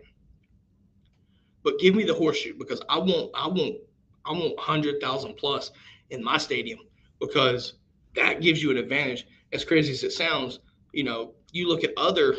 But 1.62 1.78
give 1.78 1.94
me 1.94 2.04
the 2.04 2.14
horseshoe 2.14 2.54
because 2.58 2.80
i 2.88 2.98
want 2.98 3.30
i 3.34 3.46
want 3.46 3.76
i 4.24 4.32
want 4.32 4.56
100000 4.56 5.36
plus 5.36 5.72
in 6.08 6.24
my 6.24 6.38
stadium 6.38 6.78
because 7.20 7.74
that 8.14 8.40
gives 8.40 8.62
you 8.62 8.70
an 8.70 8.78
advantage. 8.78 9.26
As 9.52 9.64
crazy 9.64 9.92
as 9.92 10.04
it 10.04 10.12
sounds 10.12 10.60
you 10.92 11.04
know 11.04 11.34
you 11.52 11.68
look 11.68 11.84
at 11.84 11.92
other 11.98 12.34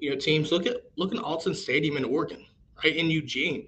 you 0.00 0.10
know 0.10 0.16
teams 0.16 0.52
look 0.52 0.66
at 0.66 0.76
look 0.96 1.14
at 1.14 1.20
Autzen 1.22 1.54
Stadium 1.54 1.96
in 1.96 2.04
Oregon, 2.04 2.44
right 2.82 2.96
in 2.96 3.10
Eugene, 3.10 3.66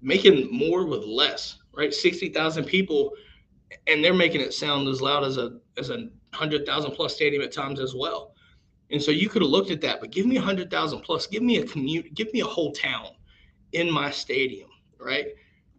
making 0.00 0.48
more 0.50 0.84
with 0.84 1.04
less, 1.04 1.58
right? 1.72 1.92
Sixty 1.92 2.28
thousand 2.28 2.64
people, 2.64 3.12
and 3.86 4.02
they're 4.02 4.14
making 4.14 4.40
it 4.40 4.54
sound 4.54 4.88
as 4.88 5.00
loud 5.00 5.24
as 5.24 5.38
a 5.38 5.58
as 5.78 5.90
a 5.90 6.08
hundred 6.32 6.66
thousand 6.66 6.92
plus 6.92 7.14
stadium 7.14 7.42
at 7.42 7.52
times 7.52 7.80
as 7.80 7.94
well. 7.94 8.34
And 8.90 9.02
so 9.02 9.10
you 9.10 9.28
could 9.28 9.42
have 9.42 9.50
looked 9.50 9.70
at 9.70 9.80
that, 9.82 10.00
but 10.00 10.10
give 10.10 10.26
me 10.26 10.36
a 10.36 10.40
hundred 10.40 10.70
thousand 10.70 11.00
plus, 11.00 11.26
give 11.26 11.42
me 11.42 11.58
a 11.58 11.66
commute, 11.66 12.14
give 12.14 12.32
me 12.32 12.40
a 12.40 12.46
whole 12.46 12.72
town 12.72 13.08
in 13.72 13.90
my 13.90 14.10
stadium, 14.10 14.68
right? 14.98 15.28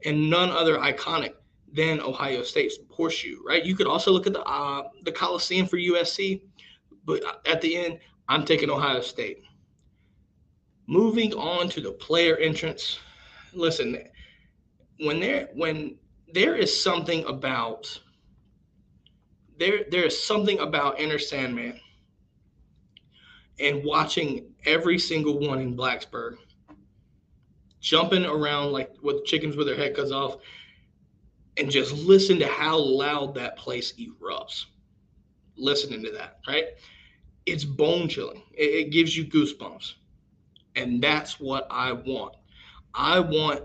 And 0.05 0.29
none 0.29 0.49
other 0.49 0.79
iconic 0.79 1.33
than 1.73 1.99
Ohio 2.01 2.43
State's 2.43 2.77
horseshoe, 2.89 3.37
right? 3.45 3.63
You 3.63 3.75
could 3.75 3.87
also 3.87 4.11
look 4.11 4.27
at 4.27 4.33
the 4.33 4.43
uh, 4.43 4.83
the 5.03 5.11
Coliseum 5.11 5.67
for 5.67 5.77
USC, 5.77 6.41
but 7.05 7.23
at 7.45 7.61
the 7.61 7.75
end, 7.77 7.99
I'm 8.29 8.45
taking 8.45 8.69
Ohio 8.69 9.01
State. 9.01 9.43
Moving 10.87 11.33
on 11.33 11.69
to 11.69 11.81
the 11.81 11.91
player 11.91 12.35
entrance. 12.37 12.99
Listen, 13.53 13.97
when 14.99 15.19
there 15.19 15.49
when 15.53 15.97
there 16.33 16.55
is 16.55 16.81
something 16.81 17.23
about 17.25 17.99
there 19.57 19.85
there 19.89 20.03
is 20.03 20.21
something 20.21 20.59
about 20.59 20.99
Enter 20.99 21.19
Sandman 21.19 21.79
and 23.59 23.83
watching 23.83 24.51
every 24.65 24.99
single 24.99 25.39
one 25.39 25.59
in 25.59 25.77
Blacksburg 25.77 26.35
jumping 27.79 28.25
around 28.25 28.71
like 28.71 28.91
with 29.01 29.25
chickens 29.25 29.55
with 29.55 29.67
their 29.67 29.75
head 29.75 29.95
cut 29.95 30.11
off 30.11 30.37
and 31.57 31.69
just 31.69 31.93
listen 31.93 32.39
to 32.39 32.47
how 32.47 32.77
loud 32.77 33.35
that 33.35 33.57
place 33.57 33.93
erupts. 33.93 34.65
Listening 35.55 36.03
to 36.03 36.11
that 36.11 36.39
right? 36.47 36.65
It's 37.45 37.63
bone 37.63 38.09
chilling. 38.09 38.41
It, 38.51 38.87
it 38.87 38.89
gives 38.91 39.15
you 39.15 39.25
goosebumps 39.25 39.93
and 40.75 41.01
that's 41.01 41.39
what 41.39 41.67
I 41.69 41.91
want. 41.91 42.35
I 42.93 43.19
want 43.19 43.63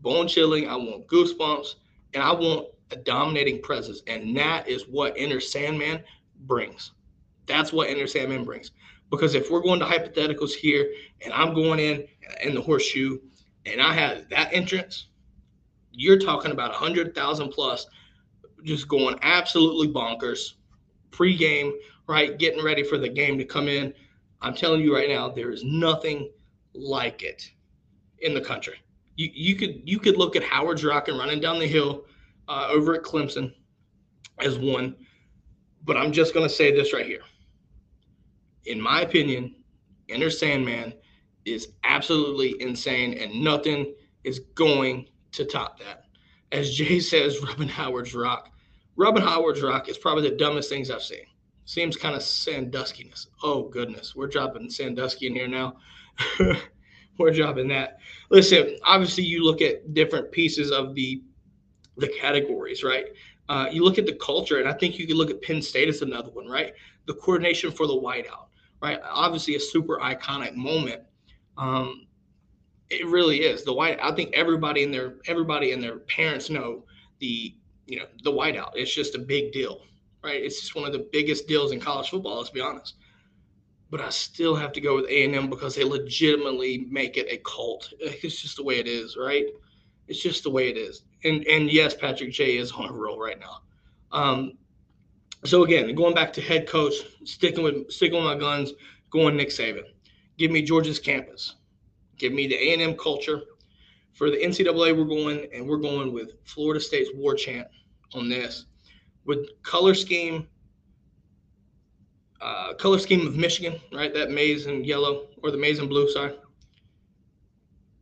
bone 0.00 0.28
chilling, 0.28 0.68
I 0.68 0.76
want 0.76 1.06
goosebumps, 1.06 1.74
and 2.14 2.22
I 2.22 2.32
want 2.32 2.68
a 2.90 2.96
dominating 2.96 3.60
presence. 3.62 4.02
And 4.06 4.36
that 4.36 4.68
is 4.68 4.86
what 4.88 5.14
Enter 5.16 5.40
Sandman 5.40 6.02
brings. 6.40 6.92
That's 7.46 7.72
what 7.72 7.88
Enter 7.88 8.06
Sandman 8.06 8.44
brings. 8.44 8.72
Because 9.10 9.34
if 9.34 9.50
we're 9.50 9.62
going 9.62 9.80
to 9.80 9.86
hypotheticals 9.86 10.52
here 10.52 10.90
and 11.22 11.32
I'm 11.32 11.54
going 11.54 11.80
in 11.80 12.06
in 12.42 12.54
the 12.54 12.60
horseshoe 12.60 13.18
and 13.66 13.80
I 13.80 13.94
have 13.94 14.28
that 14.30 14.52
entrance, 14.52 15.06
you're 15.92 16.18
talking 16.18 16.52
about 16.52 16.70
100,000 16.70 17.48
plus 17.48 17.86
just 18.64 18.88
going 18.88 19.18
absolutely 19.22 19.88
bonkers 19.88 20.54
pre-game, 21.10 21.72
right? 22.06 22.38
Getting 22.38 22.62
ready 22.62 22.82
for 22.82 22.98
the 22.98 23.08
game 23.08 23.38
to 23.38 23.44
come 23.44 23.68
in. 23.68 23.94
I'm 24.42 24.54
telling 24.54 24.82
you 24.82 24.94
right 24.94 25.08
now, 25.08 25.28
there 25.28 25.50
is 25.50 25.64
nothing 25.64 26.30
like 26.78 27.22
it 27.22 27.50
in 28.20 28.34
the 28.34 28.40
country. 28.40 28.76
You, 29.16 29.30
you 29.32 29.56
could 29.56 29.82
you 29.84 29.98
could 29.98 30.16
look 30.16 30.36
at 30.36 30.42
Howard's 30.42 30.84
Rock 30.84 31.08
and 31.08 31.18
running 31.18 31.40
down 31.40 31.58
the 31.58 31.66
hill 31.66 32.04
uh, 32.48 32.68
over 32.70 32.94
at 32.94 33.02
Clemson 33.02 33.52
as 34.38 34.58
one, 34.58 34.94
but 35.84 35.96
I'm 35.96 36.12
just 36.12 36.34
going 36.34 36.48
to 36.48 36.54
say 36.54 36.72
this 36.72 36.92
right 36.92 37.06
here. 37.06 37.22
In 38.66 38.80
my 38.80 39.00
opinion, 39.00 39.54
Enter 40.08 40.30
Sandman 40.30 40.94
is 41.44 41.68
absolutely 41.84 42.60
insane, 42.60 43.14
and 43.14 43.42
nothing 43.42 43.94
is 44.24 44.40
going 44.54 45.08
to 45.32 45.44
top 45.44 45.78
that. 45.80 46.04
As 46.52 46.74
Jay 46.74 47.00
says, 47.00 47.40
rubbing 47.42 47.68
Howard's 47.68 48.14
Rock. 48.14 48.50
Rubbing 48.96 49.22
Howard's 49.22 49.62
Rock 49.62 49.88
is 49.88 49.98
probably 49.98 50.28
the 50.28 50.36
dumbest 50.36 50.68
things 50.68 50.90
I've 50.90 51.02
seen. 51.02 51.26
Seems 51.68 51.98
kind 51.98 52.14
of 52.16 52.22
Sanduskiness. 52.22 53.26
Oh 53.42 53.64
goodness, 53.64 54.16
we're 54.16 54.26
dropping 54.26 54.70
Sandusky 54.70 55.26
in 55.26 55.34
here 55.34 55.46
now. 55.46 55.76
we're 57.18 57.30
dropping 57.30 57.68
that. 57.68 57.98
Listen, 58.30 58.78
obviously, 58.86 59.24
you 59.24 59.44
look 59.44 59.60
at 59.60 59.92
different 59.92 60.32
pieces 60.32 60.70
of 60.70 60.94
the 60.94 61.22
the 61.98 62.08
categories, 62.08 62.82
right? 62.82 63.08
Uh, 63.50 63.68
you 63.70 63.84
look 63.84 63.98
at 63.98 64.06
the 64.06 64.14
culture, 64.14 64.60
and 64.60 64.66
I 64.66 64.72
think 64.72 64.98
you 64.98 65.06
can 65.06 65.18
look 65.18 65.28
at 65.28 65.42
Penn 65.42 65.60
State 65.60 65.90
as 65.90 66.00
another 66.00 66.30
one, 66.30 66.46
right? 66.46 66.72
The 67.04 67.12
coordination 67.12 67.70
for 67.70 67.86
the 67.86 68.00
whiteout, 68.00 68.46
right? 68.80 68.98
Obviously, 69.04 69.54
a 69.56 69.60
super 69.60 69.98
iconic 69.98 70.54
moment. 70.54 71.02
Um, 71.58 72.06
it 72.88 73.06
really 73.06 73.42
is 73.42 73.62
the 73.64 73.74
white. 73.74 73.98
I 74.02 74.12
think 74.12 74.32
everybody 74.32 74.84
in 74.84 74.90
their 74.90 75.16
everybody 75.26 75.72
and 75.72 75.82
their 75.82 75.98
parents 75.98 76.48
know 76.48 76.86
the 77.18 77.54
you 77.84 77.98
know 77.98 78.06
the 78.24 78.32
whiteout. 78.32 78.70
It's 78.72 78.94
just 78.94 79.16
a 79.16 79.18
big 79.18 79.52
deal, 79.52 79.82
right? 80.22 80.42
It's 80.42 80.60
just 80.60 80.74
one 80.74 80.84
of 80.84 80.92
the 80.92 81.08
biggest 81.12 81.46
deals 81.46 81.72
in 81.72 81.80
college 81.80 82.10
football. 82.10 82.38
Let's 82.38 82.50
be 82.50 82.60
honest 82.60 82.94
but 83.90 84.00
I 84.00 84.10
still 84.10 84.54
have 84.54 84.72
to 84.72 84.80
go 84.80 84.96
with 84.96 85.06
A 85.06 85.24
and 85.24 85.34
M 85.34 85.48
because 85.48 85.74
they 85.74 85.84
legitimately 85.84 86.86
make 86.90 87.16
it 87.16 87.26
a 87.30 87.38
cult. 87.38 87.92
It's 88.00 88.40
just 88.40 88.56
the 88.56 88.62
way 88.62 88.78
it 88.78 88.86
is, 88.86 89.16
right? 89.16 89.46
It's 90.08 90.22
just 90.22 90.42
the 90.42 90.50
way 90.50 90.68
it 90.68 90.76
is. 90.76 91.02
And 91.24 91.46
and 91.46 91.70
yes, 91.70 91.94
Patrick 91.94 92.32
J 92.32 92.56
is 92.56 92.72
on 92.72 92.88
a 92.88 92.92
roll 92.92 93.18
right 93.18 93.38
now. 93.38 93.62
Um, 94.12 94.52
so 95.44 95.64
again, 95.64 95.94
going 95.94 96.14
back 96.14 96.32
to 96.34 96.40
head 96.40 96.66
coach, 96.66 96.94
sticking 97.24 97.64
with 97.64 97.90
sticking 97.90 98.16
with 98.16 98.24
my 98.24 98.38
guns, 98.38 98.72
going 99.10 99.36
Nick 99.36 99.48
Saban. 99.48 99.84
Give 100.36 100.50
me 100.50 100.62
Georgia's 100.62 100.98
campus. 100.98 101.56
Give 102.16 102.32
me 102.32 102.46
the 102.46 102.56
A 102.56 102.72
and 102.74 102.82
M 102.82 102.96
culture. 102.96 103.42
For 104.12 104.30
the 104.30 104.36
NCAA, 104.36 104.96
we're 104.96 105.04
going 105.04 105.46
and 105.54 105.66
we're 105.66 105.78
going 105.78 106.12
with 106.12 106.32
Florida 106.44 106.80
State's 106.80 107.10
war 107.14 107.34
chant. 107.34 107.68
on 108.14 108.28
this 108.28 108.66
with 109.28 109.62
color 109.62 109.94
scheme. 109.94 110.48
Uh, 112.40 112.72
color 112.74 112.98
scheme 112.98 113.26
of 113.26 113.36
Michigan, 113.36 113.78
right? 113.92 114.12
That 114.14 114.30
maize 114.30 114.66
and 114.66 114.86
yellow 114.86 115.26
or 115.42 115.50
the 115.50 115.58
maize 115.58 115.78
and 115.78 115.88
blue, 115.88 116.10
sorry. 116.10 116.34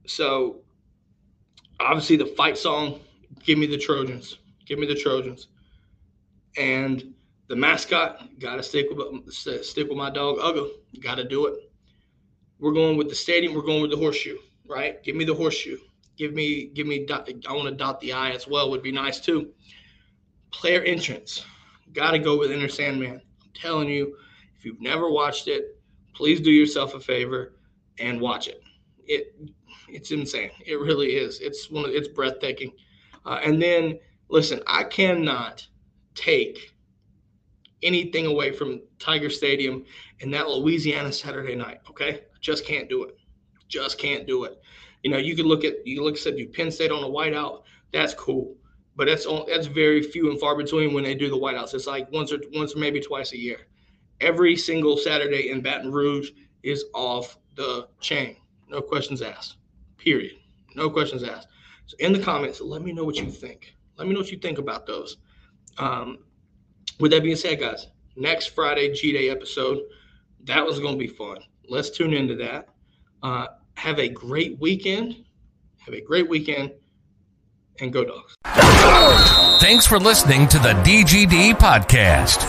So 0.07 0.61
obviously 1.81 2.17
the 2.17 2.27
fight 2.27 2.57
song, 2.57 3.01
give 3.45 3.59
me 3.59 3.67
the 3.67 3.79
Trojans, 3.79 4.39
give 4.67 4.79
me 4.79 4.87
the 4.87 4.95
Trojans, 4.95 5.49
and 6.57 7.13
the 7.49 7.57
mascot 7.57 8.39
got 8.39 8.57
to 8.57 8.63
stick 8.63 8.87
with 8.91 9.33
stick 9.33 9.89
with 9.89 9.97
my 9.97 10.11
dog 10.11 10.39
Uga. 10.39 10.69
Got 11.01 11.17
to 11.17 11.25
do 11.25 11.47
it. 11.47 11.55
We're 12.59 12.73
going 12.73 12.97
with 12.97 13.09
the 13.09 13.15
stadium. 13.15 13.55
We're 13.55 13.63
going 13.63 13.83
with 13.83 13.91
the 13.91 13.97
horseshoe, 13.97 14.39
right? 14.69 15.03
Give 15.03 15.17
me 15.17 15.25
the 15.25 15.35
horseshoe. 15.35 15.79
Give 16.17 16.35
me 16.35 16.67
give 16.67 16.87
me. 16.87 17.07
I 17.11 17.53
want 17.53 17.69
to 17.69 17.75
dot 17.75 18.01
the 18.01 18.13
I 18.13 18.31
as 18.31 18.47
well. 18.47 18.71
Would 18.71 18.83
be 18.83 18.93
nice 18.93 19.19
too. 19.19 19.53
Player 20.57 20.83
entrance. 20.83 21.45
Got 21.93 22.13
to 22.13 22.19
go 22.19 22.39
with 22.39 22.51
Enter 22.51 22.69
Sandman. 22.69 23.21
I'm 23.21 23.51
telling 23.53 23.91
you, 23.91 24.17
if 24.57 24.65
you've 24.65 24.81
never 24.81 25.11
watched 25.11 25.49
it, 25.49 25.79
please 26.15 26.41
do 26.41 26.51
yourself 26.51 26.95
a 26.95 27.01
favor 27.01 27.59
and 27.99 28.19
watch 28.19 28.49
it. 28.49 28.63
It 29.07 29.37
it's 29.87 30.13
insane. 30.13 30.51
It 30.65 30.81
really 30.81 31.09
is. 31.09 31.41
It's 31.41 31.71
one 31.71 31.85
of 31.85 31.91
it's 31.91 32.09
breathtaking. 32.09 32.73
Uh, 33.27 33.39
and 33.45 33.61
then 33.61 33.99
listen, 34.31 34.63
I 34.67 34.85
cannot 34.85 35.67
take 36.15 36.75
anything 37.83 38.25
away 38.25 38.51
from 38.51 38.81
Tiger 38.99 39.29
Stadium 39.29 39.85
and 40.23 40.33
that 40.33 40.49
Louisiana 40.49 41.13
Saturday 41.13 41.55
night. 41.55 41.81
Okay, 41.91 42.23
just 42.41 42.65
can't 42.65 42.89
do 42.89 43.05
it. 43.05 43.15
Just 43.69 43.99
can't 43.99 44.27
do 44.27 44.45
it. 44.45 44.59
You 45.03 45.11
know, 45.11 45.19
you 45.19 45.37
could 45.37 45.47
look 45.47 45.65
at 45.65 45.87
you 45.87 46.03
look 46.03 46.17
said 46.17 46.39
you 46.39 46.49
Penn 46.49 46.71
State 46.71 46.91
on 46.91 47.05
a 47.05 47.07
whiteout. 47.07 47.65
That's 47.93 48.15
cool, 48.15 48.57
but 48.97 49.07
that's 49.07 49.27
that's 49.47 49.67
very 49.67 50.03
few 50.03 50.31
and 50.31 50.41
far 50.41 50.57
between 50.57 50.95
when 50.95 51.05
they 51.05 51.15
do 51.15 51.29
the 51.29 51.37
White 51.37 51.55
whiteouts. 51.55 51.75
It's 51.75 51.87
like 51.87 52.11
once 52.11 52.33
or 52.33 52.39
once 52.55 52.75
or 52.75 52.79
maybe 52.79 53.01
twice 53.01 53.33
a 53.33 53.39
year. 53.39 53.67
Every 54.21 54.57
single 54.57 54.97
Saturday 54.97 55.51
in 55.51 55.61
Baton 55.61 55.93
Rouge 55.93 56.31
is 56.63 56.87
off 56.95 57.39
the 57.55 57.89
chain. 58.01 58.37
No 58.69 58.81
questions 58.81 59.21
asked. 59.21 59.57
Period. 59.99 60.37
No 60.75 60.89
questions 60.89 61.23
asked. 61.23 61.49
So 61.87 61.97
in 62.01 62.13
the 62.13 62.19
comments, 62.19 62.61
let 62.61 62.83
me 62.83 62.93
know 62.93 63.05
what 63.05 63.17
you 63.17 63.31
think. 63.31 63.75
Let 63.97 64.09
me 64.09 64.15
know 64.15 64.21
what 64.21 64.33
you 64.33 64.39
think 64.39 64.59
about 64.59 64.87
those. 64.87 65.19
Um, 65.79 66.19
with 66.99 67.11
that 67.13 67.23
being 67.23 67.37
said, 67.37 67.61
guys, 67.61 67.89
next 68.17 68.47
Friday 68.49 68.93
G 68.95 69.13
Day 69.13 69.29
episode, 69.29 69.81
that 70.45 70.65
was 70.65 70.81
going 70.81 70.95
to 70.95 70.99
be 70.99 71.07
fun. 71.07 71.39
Let's 71.69 71.91
tune 71.91 72.15
into 72.15 72.35
that. 72.37 72.69
Uh, 73.23 73.47
have 73.75 73.99
a 73.99 74.09
great 74.09 74.59
weekend. 74.59 75.25
Have 75.85 75.95
a 75.95 76.01
great 76.01 76.29
weekend 76.29 76.73
and 77.81 77.93
go 77.93 78.05
dogs. 78.05 78.37
Thanks 79.59 79.87
for 79.87 79.99
listening 79.99 80.47
to 80.49 80.59
the 80.59 80.75
DGD 80.85 81.55
podcast. 81.55 82.47